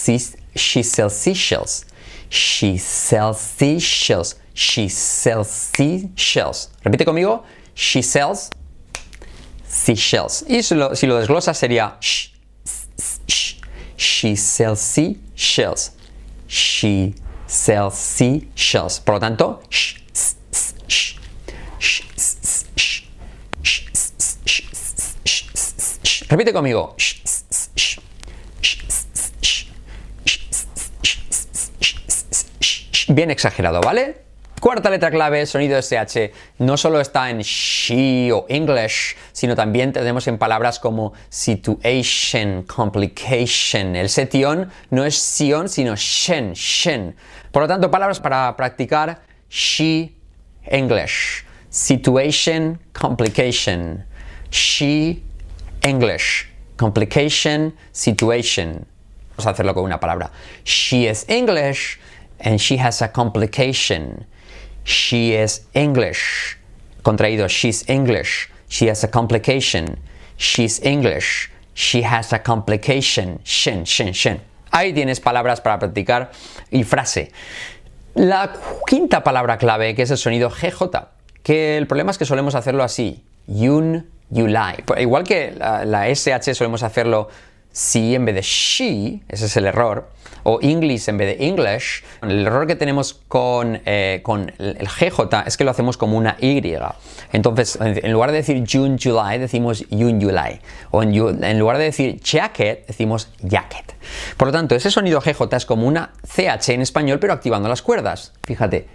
she 0.54 0.82
sells 0.82 1.12
seashells. 1.12 1.86
She 2.30 2.78
sells 2.78 3.38
seashells. 3.38 4.36
She 4.54 4.88
sells 4.88 5.48
seashells. 5.48 6.70
Repite 6.84 7.04
conmigo. 7.04 7.44
She 7.74 8.02
sells 8.02 8.50
seashells. 9.66 10.44
Y 10.48 10.62
si 10.62 10.74
lo, 10.74 10.94
si 10.94 11.06
lo 11.06 11.16
desglosas 11.18 11.56
sería 11.56 11.96
sh, 12.00 12.30
sh, 13.26 13.60
she 13.96 14.36
sells 14.36 14.80
seashells. 14.80 15.92
She. 16.50 17.14
Por 19.04 19.14
lo 19.14 19.20
tanto, 19.20 19.62
Repite 26.28 26.52
conmigo. 26.52 26.94
Bien 33.08 33.30
exagerado, 33.32 33.80
¿vale? 33.80 34.29
Cuarta 34.60 34.90
letra 34.90 35.10
clave, 35.10 35.46
sonido 35.46 35.78
SH, 35.78 36.32
no 36.58 36.76
solo 36.76 37.00
está 37.00 37.30
en 37.30 37.38
she 37.38 38.30
o 38.30 38.44
English, 38.50 39.16
sino 39.32 39.56
también 39.56 39.90
tenemos 39.90 40.26
en 40.28 40.36
palabras 40.36 40.78
como 40.78 41.14
situation, 41.30 42.64
complication. 42.64 43.96
El 43.96 44.10
setion 44.10 44.70
no 44.90 45.06
es 45.06 45.16
sion, 45.16 45.66
sino 45.66 45.96
shen, 45.96 46.52
shen. 46.52 47.16
Por 47.50 47.62
lo 47.62 47.68
tanto, 47.68 47.90
palabras 47.90 48.20
para 48.20 48.54
practicar 48.54 49.22
she, 49.48 50.12
English. 50.66 51.46
Situation, 51.70 52.78
complication. 52.92 54.04
She, 54.50 55.22
English. 55.80 56.50
Complication, 56.76 57.74
situation. 57.92 58.86
Vamos 59.30 59.46
a 59.46 59.50
hacerlo 59.52 59.72
con 59.72 59.84
una 59.84 59.98
palabra. 59.98 60.30
She 60.64 61.08
is 61.08 61.24
English 61.30 61.98
and 62.40 62.60
she 62.60 62.76
has 62.76 63.00
a 63.00 63.10
complication. 63.10 64.26
She 64.84 65.34
is 65.34 65.66
English 65.74 66.58
contraído, 67.02 67.48
she's 67.48 67.88
English, 67.88 68.48
she 68.68 68.88
has 68.88 69.04
a 69.04 69.08
complication, 69.08 69.98
she's 70.36 70.80
English, 70.84 71.50
she 71.74 72.02
has 72.02 72.32
a 72.32 72.42
complication, 72.42 73.40
shen, 73.44 73.84
shen, 73.84 74.12
shen. 74.12 74.40
Ahí 74.70 74.92
tienes 74.92 75.20
palabras 75.20 75.60
para 75.60 75.78
practicar 75.78 76.30
y 76.70 76.84
frase. 76.84 77.32
La 78.14 78.52
quinta 78.86 79.22
palabra 79.24 79.58
clave, 79.58 79.94
que 79.94 80.02
es 80.02 80.10
el 80.10 80.18
sonido 80.18 80.50
GJ, 80.50 81.08
que 81.42 81.76
el 81.76 81.86
problema 81.86 82.10
es 82.10 82.18
que 82.18 82.24
solemos 82.24 82.54
hacerlo 82.54 82.82
así, 82.84 83.24
yun, 83.46 84.08
yulai. 84.30 84.84
Igual 84.98 85.24
que 85.24 85.54
la 85.58 86.08
SH 86.08 86.54
solemos 86.54 86.82
hacerlo 86.82 87.28
si 87.72 88.14
en 88.14 88.24
vez 88.24 88.34
de 88.34 88.42
she, 88.42 89.20
ese 89.28 89.46
es 89.46 89.56
el 89.56 89.66
error, 89.66 90.08
o 90.42 90.58
English 90.62 91.08
en 91.08 91.18
vez 91.18 91.38
de 91.38 91.46
English, 91.46 92.02
el 92.22 92.46
error 92.46 92.66
que 92.66 92.76
tenemos 92.76 93.14
con, 93.28 93.80
eh, 93.84 94.20
con 94.22 94.52
el 94.58 94.88
GJ 94.88 95.46
es 95.46 95.56
que 95.56 95.64
lo 95.64 95.70
hacemos 95.70 95.96
como 95.96 96.16
una 96.16 96.36
Y. 96.40 96.60
Entonces, 97.32 97.78
en 97.80 98.12
lugar 98.12 98.32
de 98.32 98.38
decir 98.38 98.64
June, 98.70 98.96
July, 99.02 99.38
decimos 99.38 99.84
June, 99.90 100.18
July. 100.22 100.60
O 100.90 101.02
en, 101.02 101.58
lugar 101.58 101.78
de 101.78 101.84
decir 101.84 102.20
jacket, 102.20 102.86
decimos 102.86 103.28
jacket. 103.42 103.94
Por 104.36 104.48
lo 104.48 104.52
tanto, 104.52 104.74
ese 104.74 104.90
sonido 104.90 105.20
GJ 105.20 105.56
es 105.56 105.66
como 105.66 105.86
una 105.86 106.12
CH 106.26 106.70
en 106.70 106.82
español, 106.82 107.18
pero 107.18 107.32
activando 107.32 107.68
las 107.68 107.82
cuerdas. 107.82 108.32
Fíjate. 108.44 108.88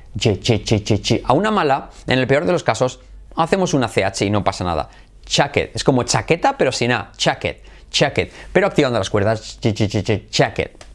A 1.25 1.33
una 1.33 1.51
mala, 1.51 1.89
en 2.07 2.19
el 2.19 2.27
peor 2.27 2.45
de 2.45 2.51
los 2.51 2.63
casos, 2.63 2.99
hacemos 3.35 3.73
una 3.73 3.87
CH 3.87 4.21
y 4.21 4.29
no 4.29 4.43
pasa 4.43 4.63
nada. 4.63 4.89
Jacket, 5.25 5.75
es 5.75 5.83
como 5.83 6.03
chaqueta, 6.03 6.55
pero 6.57 6.71
sin 6.71 6.91
A, 6.91 7.11
jacket, 7.17 7.63
jacket, 7.95 8.31
pero 8.51 8.67
activando 8.67 8.99
las 8.99 9.09
cuerdas, 9.09 9.59
jacket. 9.61 10.85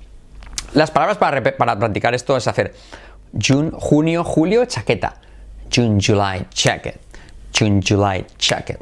Las 0.75 0.91
palabras 0.91 1.19
para, 1.19 1.43
para 1.57 1.79
practicar 1.79 2.15
esto 2.15 2.37
es 2.37 2.47
hacer 2.47 2.75
June, 3.33 3.71
junio, 3.73 4.25
julio, 4.25 4.65
chaqueta. 4.67 5.15
June, 5.75 5.99
July, 6.01 6.47
jacket. 6.53 7.01
June, 7.53 7.81
July, 7.81 8.25
jacket. 8.39 8.81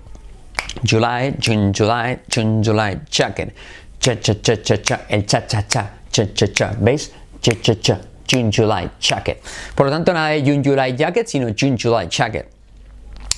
July, 0.83 1.35
June, 1.39 1.73
July, 1.73 2.19
June, 2.29 2.63
July, 2.63 3.01
jacket. 3.11 3.55
Cha, 4.01 4.15
cha, 4.17 4.35
cha, 4.35 4.57
cha, 4.57 4.77
cha, 4.77 5.01
el 5.09 5.25
cha, 5.25 5.41
cha, 5.47 5.63
cha, 5.63 5.91
cha, 6.11 6.27
cha, 6.35 6.47
cha. 6.47 6.75
¿Veis? 6.81 7.11
Cha, 7.41 7.53
cha, 7.63 7.75
cha. 7.75 7.99
June, 8.27 8.51
July, 8.51 8.91
jacket. 9.01 9.43
Por 9.75 9.87
lo 9.87 9.93
tanto, 9.93 10.13
nada 10.13 10.31
de 10.31 10.43
June, 10.43 10.63
July, 10.63 10.93
jacket, 10.97 11.27
sino 11.29 11.49
June, 11.55 11.77
July, 11.77 12.07
jacket. 12.09 12.58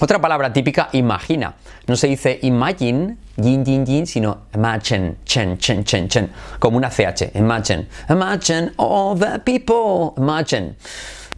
Otra 0.01 0.19
palabra 0.19 0.51
típica, 0.51 0.89
imagina. 0.93 1.55
No 1.87 1.95
se 1.95 2.09
dice 2.09 2.39
imagine, 2.43 3.19
yin, 3.37 3.63
yin, 3.67 3.85
yin, 3.87 4.07
sino 4.07 4.47
imagine, 4.55 5.17
chen, 5.27 5.59
chen, 5.59 5.85
chen, 5.85 6.09
chen, 6.09 6.31
como 6.59 6.79
una 6.79 6.89
CH, 6.89 7.35
imagine. 7.35 7.87
Imagine 8.09 8.73
all 8.79 9.15
the 9.15 9.39
people, 9.45 10.15
imagine. 10.17 10.75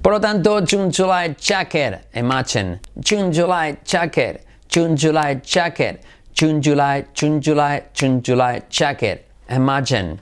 Por 0.00 0.12
lo 0.12 0.20
tanto, 0.20 0.60
June, 0.60 0.92
July, 0.92 1.34
jacket, 1.40 2.06
imagine. 2.14 2.78
June, 3.00 3.32
July, 3.32 3.78
jacket, 3.84 4.46
June, 4.68 4.96
July, 4.96 5.34
jacket, 5.42 6.04
June, 6.32 6.62
July, 6.62 7.04
June, 7.14 7.40
July, 7.40 7.82
June, 7.92 8.22
July, 8.22 8.62
jacket, 8.70 9.26
imagine. 9.48 10.20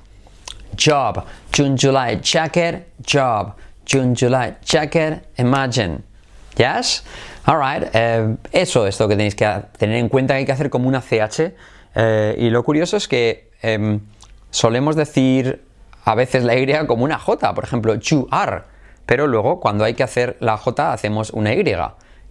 Job, 0.76 1.26
June, 1.53 1.76
July, 1.76 2.14
jacket, 2.14 2.88
job, 3.03 3.55
June, 3.85 4.14
July, 4.14 4.57
jacket, 4.64 5.26
imagine. 5.37 6.03
Yes? 6.57 7.03
Alright, 7.44 7.90
eh, 7.94 8.37
eso 8.53 8.87
es 8.87 9.00
lo 9.00 9.09
que 9.09 9.16
tenéis 9.16 9.35
que 9.35 9.50
tener 9.79 9.96
en 9.96 10.09
cuenta, 10.09 10.35
hay 10.35 10.44
que 10.44 10.53
hacer 10.53 10.70
como 10.70 10.88
una 10.88 11.00
CH. 11.00 11.53
Eh, 11.94 12.37
y 12.38 12.50
lo 12.50 12.62
curioso 12.62 12.96
es 12.96 13.09
que 13.09 13.50
em, 13.62 14.00
solemos 14.50 14.94
decir 14.94 15.64
a 16.05 16.14
veces 16.14 16.44
la 16.44 16.57
Y 16.57 16.87
como 16.87 17.05
una 17.05 17.18
J, 17.18 17.55
por 17.55 17.64
ejemplo, 17.64 17.94
you 17.94 18.29
are, 18.31 18.62
pero 19.07 19.26
luego 19.26 19.61
cuando 19.61 19.85
hay 19.85 19.94
que 19.94 20.03
hacer 20.03 20.37
la 20.40 20.57
J 20.57 20.92
hacemos 20.92 21.31
una 21.31 21.55
Y. 21.55 21.64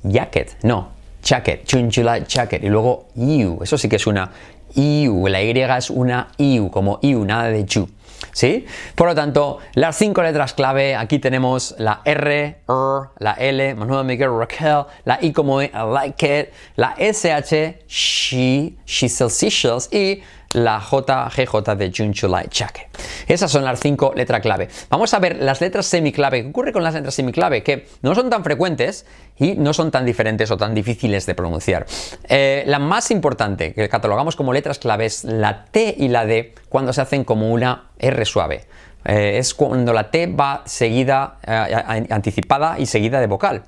Jacket, 0.03 0.63
no, 0.63 0.89
jacket, 1.21 1.65
chun 1.65 1.89
chula 1.89 2.19
jacket, 2.19 2.63
y 2.63 2.69
luego 2.69 3.07
you, 3.15 3.59
eso 3.61 3.77
sí 3.77 3.89
que 3.89 3.97
es 3.97 4.07
una 4.07 4.31
iu, 4.75 5.27
la 5.27 5.41
Y 5.41 5.59
es 5.59 5.89
una 5.89 6.29
iu, 6.37 6.69
como 6.71 6.99
iu, 7.01 7.25
nada 7.25 7.49
de 7.49 7.65
you. 7.65 7.89
¿Sí? 8.31 8.65
Por 8.95 9.07
lo 9.07 9.15
tanto, 9.15 9.59
las 9.73 9.97
cinco 9.97 10.21
letras 10.21 10.53
clave, 10.53 10.95
aquí 10.95 11.19
tenemos 11.19 11.75
la 11.77 12.01
R, 12.05 12.59
R, 12.67 13.09
la 13.17 13.33
L, 13.33 13.75
Manuel 13.75 14.05
Miguel 14.05 14.29
Raquel, 14.37 14.85
la 15.05 15.19
I 15.21 15.31
como 15.31 15.61
I, 15.61 15.71
like 15.93 16.39
it, 16.39 16.53
la 16.75 16.95
SH, 16.97 17.85
she, 17.87 18.77
she 18.85 19.09
sells 19.09 19.33
seashells 19.33 19.89
y 19.91 20.21
la 20.53 20.79
JGJ 20.79 21.75
de 21.75 21.91
June 21.95 22.13
July 22.19 22.47
Jacket. 22.49 22.87
Esas 23.27 23.51
son 23.51 23.63
las 23.63 23.79
cinco 23.79 24.13
letras 24.15 24.41
clave. 24.41 24.67
Vamos 24.89 25.13
a 25.13 25.19
ver 25.19 25.37
las 25.37 25.61
letras 25.61 25.85
semiclave. 25.85 26.41
¿Qué 26.43 26.49
ocurre 26.49 26.73
con 26.73 26.83
las 26.83 26.93
letras 26.93 27.13
semiclave? 27.13 27.61
Que 27.61 27.87
no 28.01 28.15
son 28.15 28.29
tan 28.29 28.43
frecuentes 28.43 29.05
y 29.37 29.53
no 29.53 29.73
son 29.73 29.91
tan 29.91 30.05
diferentes 30.05 30.49
o 30.49 30.57
tan 30.57 30.73
difíciles 30.73 31.25
de 31.25 31.35
pronunciar. 31.35 31.85
Eh, 32.27 32.63
la 32.65 32.79
más 32.79 33.11
importante 33.11 33.73
que 33.73 33.87
catalogamos 33.89 34.35
como 34.35 34.51
letras 34.51 34.79
clave 34.79 35.05
es 35.05 35.23
la 35.23 35.65
T 35.65 35.95
y 35.97 36.07
la 36.07 36.25
D 36.25 36.55
cuando 36.67 36.93
se 36.93 37.01
hacen 37.01 37.23
como 37.23 37.51
una 37.51 37.89
R 37.99 38.25
suave. 38.25 38.65
Eh, 39.05 39.37
es 39.37 39.53
cuando 39.53 39.93
la 39.93 40.09
T 40.09 40.27
va 40.27 40.63
seguida, 40.65 41.37
eh, 41.45 42.07
anticipada 42.09 42.79
y 42.79 42.85
seguida 42.85 43.19
de 43.19 43.27
vocal. 43.27 43.63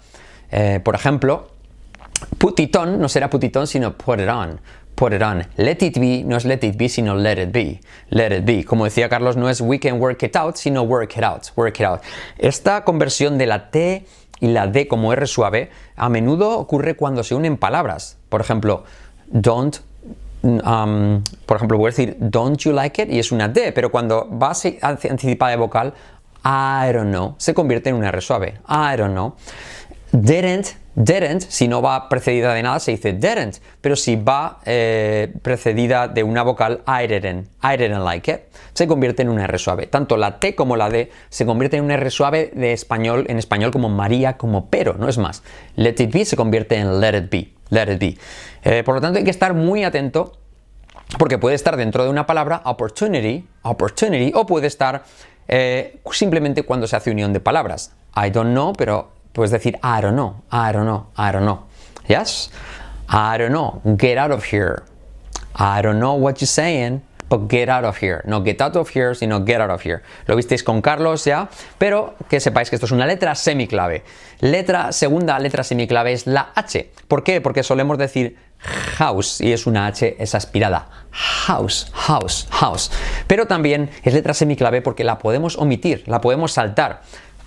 por 0.84 0.96
ejemplo, 0.96 1.48
putitón 2.38 3.00
no 3.00 3.08
será 3.08 3.30
putitón 3.30 3.68
sino 3.68 3.94
put 3.94 4.20
on 4.20 4.60
put 4.96 5.14
it 5.14 5.22
on. 5.22 5.46
Let 5.58 5.82
it 5.82 6.00
be 6.00 6.24
no 6.24 6.38
es 6.38 6.46
let 6.46 6.64
it 6.64 6.78
be, 6.78 6.90
sino 6.90 7.16
let 7.16 7.38
it 7.38 7.52
be. 7.52 7.80
Let 8.10 8.32
it 8.32 8.46
be. 8.46 8.64
Como 8.64 8.86
decía 8.86 9.10
Carlos, 9.10 9.36
no 9.38 9.50
es 9.50 9.62
we 9.62 9.80
can 9.80 10.00
work 10.00 10.24
it 10.24 10.36
out, 10.36 10.58
sino 10.58 10.84
work 10.84 11.18
it 11.18 11.24
out. 11.24 11.50
Work 11.56 11.80
it 11.80 11.86
out. 11.86 12.02
Esta 12.38 12.84
conversión 12.84 13.38
de 13.38 13.48
la 13.48 13.70
T 13.70 14.06
y 14.40 14.48
la 14.48 14.68
D 14.68 14.88
como 14.88 15.14
R 15.14 15.26
suave 15.28 15.70
a 15.96 16.10
menudo 16.10 16.58
ocurre 16.58 16.96
cuando 16.96 17.24
se 17.24 17.36
unen 17.36 17.58
palabras. 17.58 18.18
Por 18.30 18.42
ejemplo, 18.42 18.84
don't 19.28 19.78
um, 20.44 21.24
por 21.46 21.58
ejemplo, 21.58 21.78
voy 21.78 21.88
a 21.88 21.92
decir 21.92 22.18
don't 22.20 22.58
you 22.60 22.72
like 22.72 23.02
it 23.02 23.10
y 23.10 23.20
es 23.20 23.32
una 23.32 23.48
D, 23.48 23.72
pero 23.72 23.92
cuando 23.92 24.28
va 24.32 24.54
anticipada 24.82 25.52
de 25.52 25.58
vocal, 25.58 25.94
I 26.44 26.92
don't 26.92 27.10
know, 27.10 27.36
se 27.38 27.54
convierte 27.54 27.90
en 27.90 27.96
una 27.96 28.10
R 28.10 28.22
suave. 28.22 28.60
I 28.68 28.98
don't 28.98 29.14
know. 29.14 29.36
Didn't 30.12 30.81
Didn't, 30.94 31.42
si 31.42 31.70
no 31.70 31.82
va 31.82 32.10
precedida 32.10 32.54
de 32.54 32.64
nada, 32.64 32.80
se 32.80 32.92
dice 32.92 33.14
didn't, 33.14 33.62
pero 33.80 33.96
si 33.96 34.18
va 34.18 34.60
eh, 34.66 35.34
precedida 35.42 36.10
de 36.10 36.24
una 36.24 36.44
vocal, 36.44 36.82
I 36.86 37.08
didn't, 37.08 37.48
I 37.64 37.78
didn't 37.78 38.04
like 38.04 38.30
it, 38.30 38.40
se 38.74 38.88
convierte 38.88 39.22
en 39.22 39.30
una 39.30 39.46
R 39.46 39.58
suave. 39.58 39.88
Tanto 39.88 40.18
la 40.18 40.40
T 40.40 40.54
como 40.54 40.76
la 40.76 40.90
D 40.90 41.10
se 41.30 41.46
convierte 41.46 41.78
en 41.78 41.86
una 41.86 41.94
R 41.94 42.10
suave 42.12 42.52
de 42.54 42.74
español, 42.74 43.26
en 43.30 43.38
español 43.38 43.72
como 43.72 43.88
María, 43.88 44.38
como 44.38 44.70
pero, 44.70 44.96
no 44.96 45.08
es 45.08 45.18
más. 45.18 45.44
Let 45.78 45.96
it 46.00 46.14
be 46.14 46.26
se 46.26 46.36
convierte 46.36 46.76
en 46.76 47.00
let 47.00 47.18
it 47.18 47.32
be, 47.32 47.54
let 47.70 47.94
it 47.94 48.00
be. 48.00 48.18
Eh, 48.64 48.84
por 48.84 48.96
lo 48.96 49.02
tanto, 49.02 49.18
hay 49.18 49.24
que 49.24 49.32
estar 49.32 49.54
muy 49.54 49.86
atento 49.86 50.34
porque 51.18 51.38
puede 51.38 51.56
estar 51.56 51.78
dentro 51.78 52.04
de 52.04 52.10
una 52.10 52.26
palabra 52.26 52.62
opportunity, 52.66 53.48
opportunity, 53.62 54.34
o 54.36 54.46
puede 54.46 54.68
estar 54.68 55.04
eh, 55.48 56.00
simplemente 56.12 56.64
cuando 56.64 56.86
se 56.86 56.98
hace 56.98 57.12
unión 57.12 57.32
de 57.32 57.40
palabras. 57.40 57.94
I 58.16 58.30
don't 58.30 58.52
know, 58.52 58.74
pero 58.74 59.21
Puedes 59.34 59.52
decir, 59.52 59.80
I 59.84 60.02
don't 60.02 60.16
know, 60.16 60.44
I 60.52 60.72
don't 60.72 60.86
know, 60.86 61.08
I 61.18 61.32
don't 61.32 61.46
know. 61.46 61.64
Yes? 62.08 62.50
I 63.08 63.38
don't 63.38 63.52
know, 63.52 63.82
get 63.98 64.18
out 64.18 64.32
of 64.32 64.44
here. 64.44 64.84
I 65.56 65.82
don't 65.82 66.00
know 66.00 66.14
what 66.14 66.40
you're 66.42 66.48
saying, 66.48 67.02
but 67.32 67.48
get 67.48 67.70
out 67.70 67.86
of 67.86 67.98
here. 67.98 68.22
No 68.26 68.42
get 68.42 68.62
out 68.62 68.76
of 68.76 68.90
here, 68.90 69.16
sino 69.16 69.40
get 69.40 69.62
out 69.62 69.70
of 69.70 69.82
here. 69.82 70.02
Lo 70.28 70.36
visteis 70.36 70.64
con 70.64 70.82
Carlos 70.82 71.24
ya, 71.24 71.50
pero 71.78 72.16
que 72.30 72.40
sepáis 72.40 72.70
que 72.70 72.76
esto 72.76 72.86
es 72.86 72.92
una 72.92 73.06
letra 73.06 73.36
semiclave. 73.36 74.04
Letra, 74.42 74.92
segunda 74.92 75.40
letra 75.40 75.64
semiclave 75.64 76.12
es 76.12 76.28
la 76.28 76.52
H. 76.54 76.92
¿Por 77.08 77.24
qué? 77.24 77.40
Porque 77.40 77.64
solemos 77.64 77.98
decir 77.98 78.38
house 78.98 79.42
y 79.42 79.54
es 79.54 79.66
una 79.66 79.88
H, 79.88 80.18
es 80.20 80.36
aspirada. 80.36 80.90
House, 81.12 81.90
house, 81.94 82.48
house. 82.52 82.92
Pero 83.28 83.48
también 83.48 83.90
es 84.04 84.14
letra 84.14 84.34
semiclave 84.34 84.82
porque 84.82 85.06
la 85.06 85.18
podemos 85.18 85.58
omitir, 85.58 86.04
la 86.08 86.20
podemos 86.20 86.52
saltar. 86.52 87.02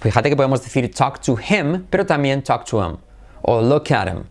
Fíjate 0.05 0.29
que 0.29 0.37
podemos 0.37 0.63
decir 0.63 0.95
talk 0.95 1.19
to 1.21 1.39
him, 1.39 1.87
pero 1.89 2.05
también 2.05 2.43
talk 2.43 2.67
to 2.67 2.85
him 2.85 2.99
o 3.41 3.63
look 3.63 3.91
at 3.91 4.07
him. 4.07 4.25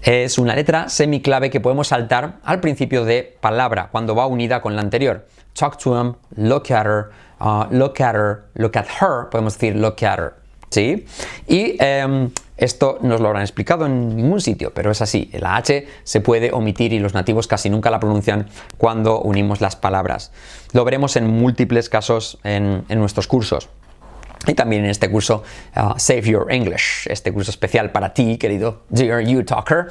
Es 0.00 0.38
una 0.38 0.54
letra 0.56 0.88
semiclave 0.88 1.50
que 1.50 1.60
podemos 1.60 1.88
saltar 1.88 2.38
al 2.42 2.60
principio 2.60 3.04
de 3.04 3.36
palabra 3.42 3.90
cuando 3.92 4.14
va 4.14 4.26
unida 4.26 4.62
con 4.62 4.74
la 4.74 4.80
anterior. 4.80 5.26
Talk 5.52 5.76
to 5.76 6.00
him, 6.00 6.14
look 6.36 6.72
at 6.72 6.86
her, 6.86 7.10
uh, 7.40 7.66
look 7.70 8.00
at 8.00 8.14
her, 8.14 8.44
look 8.54 8.74
at 8.74 8.86
her, 9.02 9.28
podemos 9.30 9.52
decir 9.52 9.76
look 9.76 10.02
at 10.02 10.18
her. 10.18 10.32
¿Sí? 10.70 11.04
Y 11.46 11.76
em, 11.78 12.30
esto 12.56 12.98
nos 13.02 13.20
lo 13.20 13.28
habrán 13.28 13.42
explicado 13.42 13.84
en 13.84 14.16
ningún 14.16 14.40
sitio, 14.40 14.72
pero 14.72 14.90
es 14.90 15.02
así. 15.02 15.30
La 15.34 15.56
H 15.56 15.86
se 16.04 16.20
puede 16.22 16.52
omitir 16.52 16.94
y 16.94 16.98
los 16.98 17.12
nativos 17.12 17.46
casi 17.46 17.68
nunca 17.68 17.90
la 17.90 18.00
pronuncian 18.00 18.46
cuando 18.78 19.20
unimos 19.20 19.60
las 19.60 19.76
palabras. 19.76 20.32
Lo 20.72 20.86
veremos 20.86 21.16
en 21.16 21.26
múltiples 21.26 21.90
casos 21.90 22.38
en 22.44 22.86
nuestros 22.88 23.26
cursos. 23.26 23.68
Y 24.46 24.54
también 24.54 24.84
en 24.84 24.90
este 24.90 25.10
curso 25.10 25.44
uh, 25.76 25.98
Save 25.98 26.22
Your 26.22 26.52
English, 26.52 27.06
este 27.08 27.32
curso 27.32 27.50
especial 27.50 27.90
para 27.90 28.12
ti, 28.12 28.38
querido 28.38 28.82
Dear 28.88 29.20
You 29.20 29.44
Talker. 29.44 29.86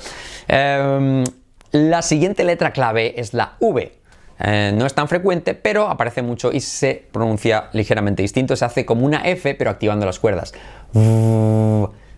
Em, 0.47 1.23
la 1.71 2.01
siguiente 2.01 2.43
letra 2.43 2.71
clave 2.71 3.19
es 3.19 3.33
la 3.33 3.53
V. 3.59 4.01
Eh, 4.43 4.73
no 4.75 4.85
es 4.85 4.93
tan 4.93 5.07
frecuente, 5.07 5.53
pero 5.53 5.87
aparece 5.87 6.21
mucho 6.21 6.51
y 6.51 6.59
se 6.59 7.07
pronuncia 7.11 7.69
ligeramente 7.73 8.23
distinto. 8.23 8.55
Se 8.55 8.65
hace 8.65 8.85
como 8.85 9.05
una 9.05 9.21
F, 9.21 9.55
pero 9.55 9.69
activando 9.69 10.05
las 10.05 10.19
cuerdas. 10.19 10.53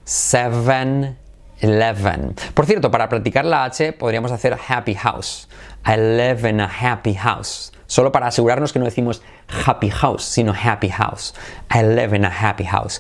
seven, 0.06 1.18
eleven. 1.60 2.36
Por 2.54 2.66
cierto, 2.66 2.90
para 2.90 3.10
practicar 3.10 3.46
la 3.46 3.66
H 3.66 3.94
podríamos 3.94 4.32
hacer 4.32 4.58
happy 4.68 4.96
house. 4.96 5.48
I 5.86 5.98
live 5.98 6.50
in 6.50 6.62
a 6.62 6.66
happy 6.68 7.14
house. 7.14 7.74
Solo 7.94 8.12
para 8.12 8.26
asegurarnos 8.26 8.74
que 8.74 8.80
no 8.80 8.86
decimos 8.86 9.22
happy 9.68 9.92
house, 9.92 10.24
sino 10.24 10.52
happy 10.52 10.90
house. 10.90 11.36
I 11.72 11.84
live 11.84 12.16
in 12.16 12.26
a 12.26 12.30
happy 12.30 12.64
house. 12.64 13.00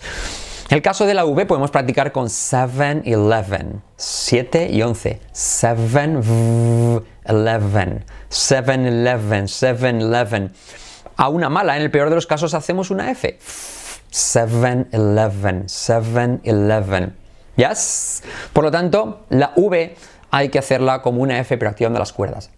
En 0.70 0.76
el 0.76 0.84
caso 0.84 1.08
de 1.08 1.16
la 1.16 1.26
V 1.26 1.48
podemos 1.48 1.72
practicar 1.72 2.12
con 2.12 2.30
7, 2.30 3.02
11. 3.04 3.82
7 3.98 4.70
y 4.72 4.84
11. 4.84 5.20
7, 5.32 7.04
11. 7.26 8.06
7, 8.30 8.72
11. 9.10 9.48
7, 9.48 9.90
11. 10.04 10.50
A 11.18 11.28
una 11.28 11.50
mala, 11.50 11.76
en 11.76 11.82
el 11.82 11.90
peor 11.90 12.10
de 12.10 12.16
los 12.16 12.28
casos 12.28 12.54
hacemos 12.54 12.92
una 12.92 13.10
F. 13.10 13.40
7, 14.12 14.90
11. 14.94 15.64
7, 15.66 16.40
11. 16.46 17.14
¿Yes? 17.56 18.24
Por 18.54 18.64
lo 18.64 18.70
tanto, 18.70 19.26
la 19.30 19.54
V 19.56 19.96
hay 20.34 20.50
que 20.50 20.58
hacerla 20.58 21.04
como 21.04 21.22
una 21.22 21.39
F 21.39 21.56
pero 21.60 21.69
activando 21.69 22.00
las 22.00 22.12
cuerdas. 22.12 22.50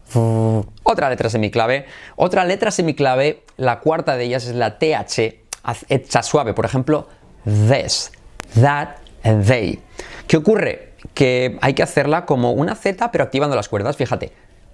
Otra 0.84 1.10
letra 1.10 1.30
semiclave. 1.30 1.86
Otra 2.16 2.46
letra 2.46 2.72
semiclave, 2.72 3.44
la 3.58 3.82
cuarta 3.82 4.16
de 4.16 4.24
ellas 4.24 4.48
es 4.48 4.56
la 4.56 4.80
TH 4.80 5.42
hecha 5.90 6.24
suave. 6.24 6.54
Por 6.54 6.64
ejemplo, 6.64 7.10
this, 7.44 8.14
that, 8.62 8.96
and 9.24 9.46
they. 9.46 9.82
¿Qué 10.26 10.38
ocurre? 10.38 10.94
Que 11.14 11.58
hay 11.62 11.74
que 11.74 11.84
hacerla 11.84 12.26
como 12.26 12.54
una 12.54 12.76
Z 12.76 13.12
pero 13.12 13.26
activando 13.26 13.58
las 13.58 13.68
cuerdas. 13.68 13.98
Fíjate. 13.98 14.32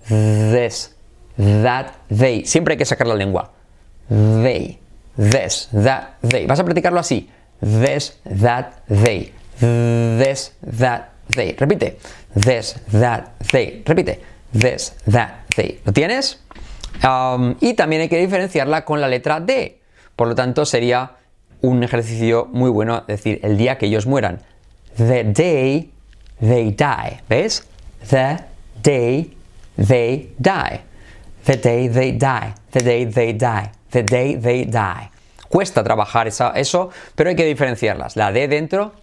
This, 0.08 0.96
that, 1.38 1.94
they. 2.16 2.46
Siempre 2.46 2.74
hay 2.74 2.78
que 2.78 2.86
sacar 2.86 3.08
la 3.08 3.16
lengua. 3.16 3.52
They, 4.10 4.80
this, 5.18 5.70
that, 5.72 6.20
they. 6.22 6.46
Vas 6.46 6.60
a 6.60 6.64
practicarlo 6.64 7.00
así. 7.00 7.32
This, 7.62 8.20
that, 8.44 8.74
they. 8.88 9.34
This, 9.60 10.56
that, 10.78 11.10
they. 11.34 11.56
Repite. 11.58 11.98
This, 12.34 12.76
that, 12.92 13.38
they. 13.52 13.84
Repite. 13.86 14.20
This, 14.54 14.96
that, 15.10 15.48
they. 15.56 15.80
¿Lo 15.86 15.92
tienes? 15.92 16.40
Um, 17.04 17.56
y 17.60 17.74
también 17.74 18.02
hay 18.02 18.10
que 18.10 18.18
diferenciarla 18.18 18.86
con 18.86 19.02
la 19.02 19.08
letra 19.08 19.40
D. 19.40 19.80
Por 20.16 20.28
lo 20.28 20.36
tanto, 20.36 20.66
sería 20.66 21.12
un 21.62 21.84
ejercicio 21.84 22.48
muy 22.52 22.70
bueno 22.70 23.04
decir 23.08 23.40
el 23.44 23.58
día 23.58 23.78
que 23.78 23.88
ellos 23.88 24.06
mueran. 24.06 24.42
The 24.98 25.24
day 25.24 25.92
they 26.40 26.72
die. 26.72 27.22
¿Ves? 27.30 27.68
The 28.10 28.38
day 28.82 29.36
they 29.78 30.34
die. 30.38 30.82
The 31.46 31.58
day 31.58 31.90
they 31.90 32.12
die. 32.12 32.54
The 32.72 32.80
day 32.80 33.06
they 33.06 33.34
die. 33.34 33.72
The 33.92 34.04
day 34.04 34.36
they 34.38 34.66
die. 34.66 35.10
Cuesta 35.50 35.84
trabajar 35.84 36.28
eso, 36.28 36.90
pero 37.14 37.30
hay 37.30 37.36
que 37.36 37.46
diferenciarlas. 37.46 38.16
La 38.16 38.32
D 38.32 38.48
dentro, 38.48 38.94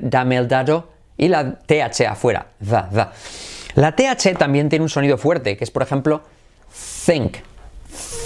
dame 0.00 0.36
el 0.36 0.46
dado, 0.46 0.91
y 1.22 1.28
la 1.28 1.54
TH 1.54 2.08
afuera. 2.08 2.48
La 3.74 3.94
TH 3.94 4.36
también 4.36 4.68
tiene 4.68 4.82
un 4.82 4.88
sonido 4.88 5.16
fuerte, 5.16 5.56
que 5.56 5.62
es 5.62 5.70
por 5.70 5.84
ejemplo 5.84 6.22
think, 7.06 7.36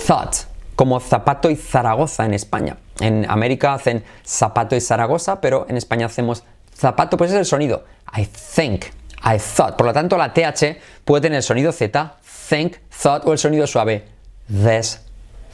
thought, 0.06 0.34
como 0.74 0.98
zapato 0.98 1.50
y 1.50 1.56
Zaragoza 1.56 2.24
en 2.24 2.32
España. 2.32 2.78
En 3.00 3.28
América 3.28 3.74
hacen 3.74 4.02
zapato 4.24 4.74
y 4.76 4.80
Zaragoza, 4.80 5.42
pero 5.42 5.66
en 5.68 5.76
España 5.76 6.06
hacemos 6.06 6.44
zapato, 6.74 7.18
pues 7.18 7.32
es 7.32 7.36
el 7.36 7.44
sonido. 7.44 7.84
I 8.16 8.26
think, 8.26 8.86
I 9.22 9.38
thought. 9.38 9.76
Por 9.76 9.84
lo 9.84 9.92
tanto, 9.92 10.16
la 10.16 10.32
TH 10.32 10.78
puede 11.04 11.20
tener 11.20 11.36
el 11.36 11.42
sonido 11.42 11.72
Z, 11.72 12.14
think, 12.48 12.76
thought 13.02 13.26
o 13.26 13.32
el 13.32 13.38
sonido 13.38 13.66
suave, 13.66 14.06
this, 14.48 15.02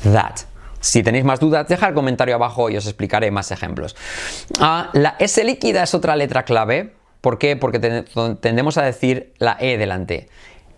that. 0.05 0.37
Si 0.79 1.03
tenéis 1.03 1.25
más 1.25 1.41
dudas, 1.41 1.67
dejad 1.67 1.89
el 1.89 1.95
comentario 1.97 2.37
abajo 2.37 2.71
y 2.71 2.77
os 2.77 2.87
explicaré 2.87 3.33
más 3.33 3.51
ejemplos. 3.51 3.97
Ah, 4.61 4.91
la 4.93 5.17
S 5.19 5.43
líquida 5.43 5.83
es 5.83 5.93
otra 5.95 6.15
letra 6.15 6.45
clave. 6.45 7.02
¿Por 7.23 7.39
qué? 7.39 7.57
Porque 7.57 7.79
tendemos 7.79 8.77
a 8.77 8.83
decir 8.83 9.33
la 9.39 9.57
E 9.59 9.79
delante. 9.79 10.29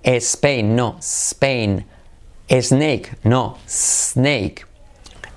Spain, 0.05 0.77
no, 0.77 0.99
Spain. 1.01 1.87
Snake, 2.49 3.17
no, 3.23 3.57
snake. 3.67 4.67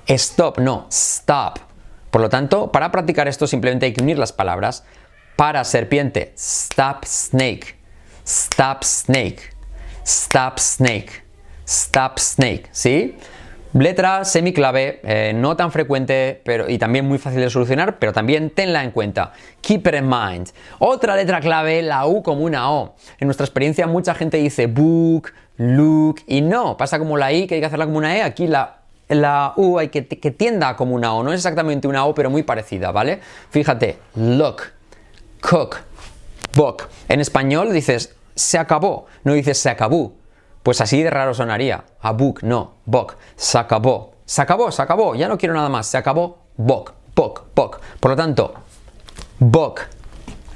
Stop, 0.05 0.59
no, 0.59 0.87
stop. 0.91 1.59
Por 2.11 2.21
lo 2.21 2.29
tanto, 2.29 2.71
para 2.71 2.91
practicar 2.91 3.29
esto 3.29 3.47
simplemente 3.47 3.85
hay 3.85 3.93
que 3.93 4.03
unir 4.03 4.19
las 4.19 4.33
palabras. 4.33 4.83
Para 5.37 5.63
serpiente, 5.63 6.33
stop 6.35 7.05
snake. 7.05 7.77
Stop 8.25 8.83
snake. 8.83 9.39
Stop 10.05 10.59
snake. 10.59 11.23
Stop 11.65 12.19
snake. 12.19 12.67
¿Sí? 12.71 13.17
Letra 13.73 14.23
semiclave, 14.23 15.01
eh, 15.03 15.33
no 15.35 15.55
tan 15.55 15.71
frecuente 15.71 16.41
pero, 16.45 16.69
y 16.69 16.77
también 16.77 17.05
muy 17.05 17.17
fácil 17.17 17.41
de 17.41 17.49
solucionar, 17.49 17.99
pero 17.99 18.13
también 18.13 18.49
tenla 18.49 18.83
en 18.83 18.91
cuenta. 18.91 19.33
Keep 19.61 19.87
it 19.87 19.95
in 19.95 20.09
mind. 20.09 20.49
Otra 20.79 21.15
letra 21.15 21.41
clave, 21.41 21.81
la 21.81 22.07
U 22.07 22.23
como 22.23 22.43
una 22.43 22.71
O. 22.71 22.95
En 23.19 23.27
nuestra 23.27 23.45
experiencia 23.45 23.85
mucha 23.85 24.15
gente 24.15 24.37
dice 24.37 24.67
book, 24.67 25.33
look 25.57 26.21
y 26.27 26.41
no, 26.41 26.77
pasa 26.77 26.97
como 26.97 27.17
la 27.17 27.33
I 27.33 27.45
que 27.45 27.55
hay 27.55 27.61
que 27.61 27.67
hacerla 27.67 27.85
como 27.85 27.97
una 27.97 28.15
E, 28.17 28.23
aquí 28.23 28.47
la, 28.47 28.77
la 29.09 29.53
U 29.57 29.77
hay 29.77 29.89
que, 29.89 30.07
que 30.07 30.31
tienda 30.31 30.75
como 30.75 30.95
una 30.95 31.13
O, 31.13 31.23
no 31.23 31.33
es 31.33 31.39
exactamente 31.39 31.87
una 31.87 32.05
O 32.05 32.15
pero 32.15 32.29
muy 32.29 32.43
parecida, 32.43 32.91
¿vale? 32.91 33.19
Fíjate, 33.49 33.97
look, 34.15 34.61
cook, 35.41 35.77
book. 36.55 36.83
En 37.09 37.19
español 37.19 37.73
dices 37.73 38.15
se 38.33 38.57
acabó, 38.57 39.07
no 39.23 39.33
dices 39.33 39.57
se 39.57 39.69
acabó. 39.69 40.13
Pues 40.67 40.81
así 40.81 41.01
de 41.01 41.09
raro 41.09 41.33
sonaría. 41.33 41.85
A 42.01 42.11
book, 42.11 42.41
no, 42.43 42.73
book. 42.83 43.15
Se 43.37 43.57
acabó. 43.57 44.11
Se 44.25 44.41
acabó, 44.41 44.69
se 44.69 44.81
acabó. 44.81 45.15
Ya 45.15 45.29
no 45.29 45.37
quiero 45.37 45.53
nada 45.53 45.69
más. 45.69 45.87
Se 45.87 45.97
acabó. 45.97 46.39
Book, 46.57 46.91
book, 47.15 47.43
book. 47.55 47.79
Por 48.01 48.11
lo 48.11 48.17
tanto, 48.17 48.53
book, 49.39 49.79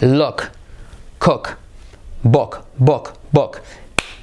look, 0.02 0.42
cook, 1.18 1.52
book, 2.24 2.60
book, 2.76 3.14
book. 3.32 3.62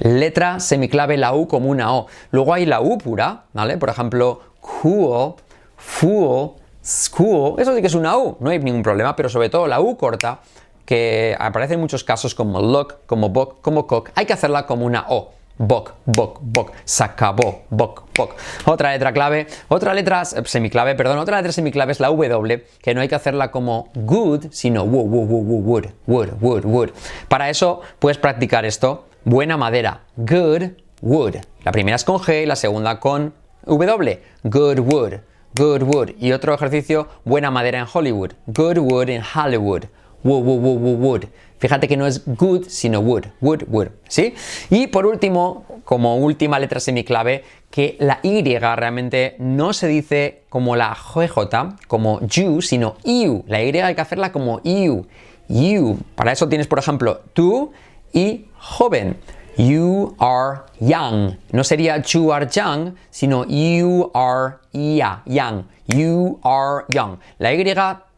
Letra 0.00 0.60
semiclave 0.60 1.16
la 1.16 1.32
U 1.32 1.48
como 1.48 1.70
una 1.70 1.94
O. 1.94 2.06
Luego 2.32 2.52
hay 2.52 2.66
la 2.66 2.82
U 2.82 2.98
pura, 2.98 3.44
¿vale? 3.54 3.78
Por 3.78 3.88
ejemplo, 3.88 4.42
cool, 4.60 5.36
fool, 5.78 6.50
school. 6.84 7.58
Eso 7.58 7.74
sí 7.74 7.80
que 7.80 7.86
es 7.86 7.94
una 7.94 8.14
U, 8.18 8.36
no 8.40 8.50
hay 8.50 8.58
ningún 8.58 8.82
problema, 8.82 9.16
pero 9.16 9.30
sobre 9.30 9.48
todo 9.48 9.66
la 9.66 9.80
U 9.80 9.96
corta, 9.96 10.40
que 10.84 11.34
aparece 11.40 11.74
en 11.74 11.80
muchos 11.80 12.04
casos 12.04 12.34
como 12.34 12.60
look, 12.60 13.06
como 13.06 13.30
book, 13.30 13.62
como 13.62 13.86
cook, 13.86 14.10
hay 14.14 14.26
que 14.26 14.34
hacerla 14.34 14.66
como 14.66 14.84
una 14.84 15.06
O. 15.08 15.37
Bok, 15.60 15.94
bok, 16.06 16.38
bok, 16.40 16.72
se 16.84 17.02
acabó, 17.02 17.62
bok, 17.68 18.04
bok. 18.16 18.36
Otra 18.64 18.92
letra 18.92 19.12
clave, 19.12 19.48
otra 19.66 19.92
letra 19.92 20.24
semiclave, 20.24 20.94
perdón, 20.94 21.18
otra 21.18 21.38
letra 21.38 21.50
semiclave 21.50 21.90
es 21.90 21.98
la 21.98 22.08
W, 22.08 22.64
que 22.80 22.94
no 22.94 23.00
hay 23.00 23.08
que 23.08 23.16
hacerla 23.16 23.50
como 23.50 23.88
good, 23.94 24.46
sino 24.50 24.84
wood, 24.84 25.06
wood, 25.06 25.28
wood, 25.28 25.86
wood, 26.06 26.28
wood, 26.40 26.64
wood. 26.64 26.90
Para 27.28 27.50
eso 27.50 27.80
puedes 27.98 28.18
practicar 28.18 28.64
esto, 28.64 29.06
buena 29.24 29.56
madera, 29.56 30.02
good 30.16 30.74
wood. 31.00 31.34
La 31.64 31.72
primera 31.72 31.96
es 31.96 32.04
con 32.04 32.18
G 32.18 32.44
y 32.44 32.46
la 32.46 32.54
segunda 32.54 33.00
con 33.00 33.34
W, 33.66 34.22
good 34.44 34.78
wood, 34.78 35.14
good 35.56 35.82
wood. 35.82 36.10
Y 36.20 36.30
otro 36.30 36.54
ejercicio, 36.54 37.08
buena 37.24 37.50
madera 37.50 37.80
en 37.80 37.86
Hollywood, 37.92 38.30
good 38.46 38.78
wood 38.78 39.08
in 39.08 39.22
Hollywood, 39.34 39.86
wood, 40.24 40.42
wood, 40.44 40.60
wood, 40.60 40.80
wood, 40.80 40.98
wood. 41.00 41.24
Fíjate 41.58 41.88
que 41.88 41.96
no 41.96 42.06
es 42.06 42.22
good, 42.24 42.66
sino 42.68 43.00
wood, 43.00 43.26
wood, 43.40 43.64
wood, 43.68 43.88
¿sí? 44.08 44.34
Y 44.70 44.86
por 44.86 45.06
último, 45.06 45.64
como 45.84 46.16
última 46.16 46.58
letra 46.58 46.78
semiclave, 46.78 47.42
que 47.70 47.96
la 47.98 48.20
Y 48.22 48.42
realmente 48.58 49.34
no 49.38 49.72
se 49.72 49.88
dice 49.88 50.42
como 50.48 50.76
la 50.76 50.94
GJ, 50.94 51.76
como 51.88 52.20
you, 52.20 52.62
sino 52.62 52.96
you. 53.04 53.44
La 53.48 53.62
Y 53.62 53.76
hay 53.76 53.94
que 53.94 54.00
hacerla 54.00 54.30
como 54.30 54.62
you, 54.62 55.06
you. 55.48 55.98
Para 56.14 56.32
eso 56.32 56.48
tienes, 56.48 56.68
por 56.68 56.78
ejemplo, 56.78 57.20
tú 57.32 57.72
y 58.12 58.46
joven. 58.58 59.16
You 59.56 60.14
are 60.20 60.60
young. 60.78 61.36
No 61.50 61.64
sería 61.64 62.00
you 62.02 62.32
are 62.32 62.46
young, 62.48 62.94
sino 63.10 63.44
you 63.44 64.12
are 64.14 64.58
ya, 64.72 65.22
young. 65.26 65.64
You 65.88 66.38
are 66.44 66.84
young. 66.88 67.18
La 67.38 67.52
Y 67.52 67.64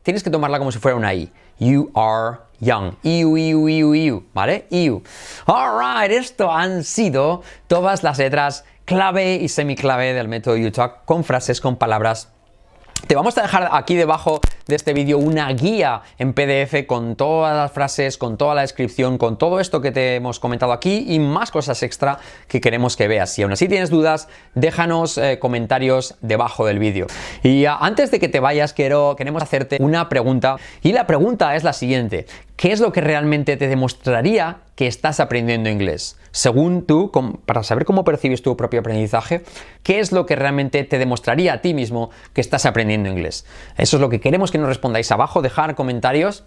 tienes 0.02 0.22
que 0.22 0.28
tomarla 0.28 0.58
como 0.58 0.70
si 0.70 0.78
fuera 0.78 0.98
una 0.98 1.14
I. 1.14 1.32
You 1.60 1.90
are 1.94 2.40
young. 2.58 2.96
Iu, 3.04 3.36
iu, 3.36 3.68
iu, 3.68 3.94
iu, 3.94 4.24
¿vale? 4.32 4.64
Iu. 4.70 5.02
Alright, 5.46 6.10
esto 6.10 6.50
han 6.50 6.84
sido 6.84 7.42
todas 7.66 8.02
las 8.02 8.16
letras 8.18 8.64
clave 8.86 9.34
y 9.34 9.48
semiclave 9.48 10.14
del 10.14 10.26
método 10.26 10.56
UTalk 10.56 11.04
con 11.04 11.22
frases, 11.22 11.60
con 11.60 11.76
palabras 11.76 12.32
te 13.06 13.16
vamos 13.16 13.36
a 13.38 13.42
dejar 13.42 13.68
aquí 13.72 13.96
debajo 13.96 14.40
de 14.66 14.76
este 14.76 14.92
vídeo 14.92 15.18
una 15.18 15.52
guía 15.52 16.02
en 16.18 16.32
PDF 16.32 16.86
con 16.86 17.16
todas 17.16 17.56
las 17.56 17.72
frases, 17.72 18.16
con 18.16 18.36
toda 18.36 18.54
la 18.54 18.60
descripción, 18.60 19.18
con 19.18 19.36
todo 19.36 19.58
esto 19.58 19.80
que 19.80 19.90
te 19.90 20.14
hemos 20.14 20.38
comentado 20.38 20.72
aquí 20.72 21.06
y 21.08 21.18
más 21.18 21.50
cosas 21.50 21.82
extra 21.82 22.18
que 22.46 22.60
queremos 22.60 22.96
que 22.96 23.08
veas. 23.08 23.30
Si 23.30 23.42
aún 23.42 23.52
así 23.52 23.66
tienes 23.68 23.90
dudas, 23.90 24.28
déjanos 24.54 25.18
eh, 25.18 25.38
comentarios 25.40 26.14
debajo 26.20 26.66
del 26.66 26.78
vídeo. 26.78 27.08
Y 27.42 27.64
antes 27.66 28.10
de 28.10 28.20
que 28.20 28.28
te 28.28 28.38
vayas, 28.38 28.72
quiero, 28.72 29.16
queremos 29.16 29.42
hacerte 29.42 29.78
una 29.80 30.08
pregunta 30.08 30.56
y 30.82 30.92
la 30.92 31.06
pregunta 31.06 31.56
es 31.56 31.64
la 31.64 31.72
siguiente. 31.72 32.26
¿Qué 32.56 32.72
es 32.72 32.80
lo 32.80 32.92
que 32.92 33.00
realmente 33.00 33.56
te 33.56 33.66
demostraría 33.66 34.58
que 34.80 34.86
estás 34.86 35.20
aprendiendo 35.20 35.68
inglés? 35.68 36.16
Según 36.30 36.86
tú, 36.86 37.12
para 37.44 37.62
saber 37.62 37.84
cómo 37.84 38.02
percibes 38.02 38.40
tu 38.40 38.56
propio 38.56 38.80
aprendizaje, 38.80 39.42
¿qué 39.82 40.00
es 40.00 40.10
lo 40.10 40.24
que 40.24 40.36
realmente 40.36 40.84
te 40.84 40.96
demostraría 40.96 41.52
a 41.52 41.60
ti 41.60 41.74
mismo 41.74 42.08
que 42.32 42.40
estás 42.40 42.64
aprendiendo 42.64 43.10
inglés? 43.10 43.44
Eso 43.76 43.98
es 43.98 44.00
lo 44.00 44.08
que 44.08 44.20
queremos 44.20 44.50
que 44.50 44.56
nos 44.56 44.68
respondáis 44.68 45.12
abajo, 45.12 45.42
dejar 45.42 45.74
comentarios 45.74 46.44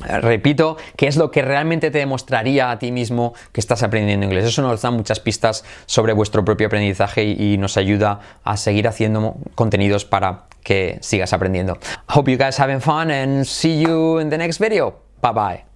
repito, 0.00 0.76
qué 0.96 1.06
es 1.06 1.16
lo 1.16 1.30
que 1.30 1.42
realmente 1.42 1.92
te 1.92 1.98
demostraría 1.98 2.72
a 2.72 2.80
ti 2.80 2.90
mismo 2.90 3.32
que 3.52 3.60
estás 3.60 3.84
aprendiendo 3.84 4.26
inglés. 4.26 4.44
Eso 4.44 4.62
nos 4.62 4.82
da 4.82 4.90
muchas 4.90 5.20
pistas 5.20 5.64
sobre 5.86 6.14
vuestro 6.14 6.44
propio 6.44 6.66
aprendizaje 6.66 7.22
y, 7.22 7.52
y 7.54 7.58
nos 7.58 7.76
ayuda 7.76 8.18
a 8.42 8.56
seguir 8.56 8.88
haciendo 8.88 9.36
contenidos 9.54 10.04
para 10.04 10.46
que 10.64 10.98
sigas 11.00 11.32
aprendiendo. 11.32 11.78
Hope 12.12 12.32
you 12.32 12.36
guys 12.36 12.58
having 12.58 12.80
fun 12.80 13.12
and 13.12 13.44
see 13.44 13.80
you 13.80 14.18
in 14.18 14.30
the 14.30 14.38
next 14.38 14.58
video. 14.58 14.96
Bye 15.20 15.32
bye. 15.32 15.71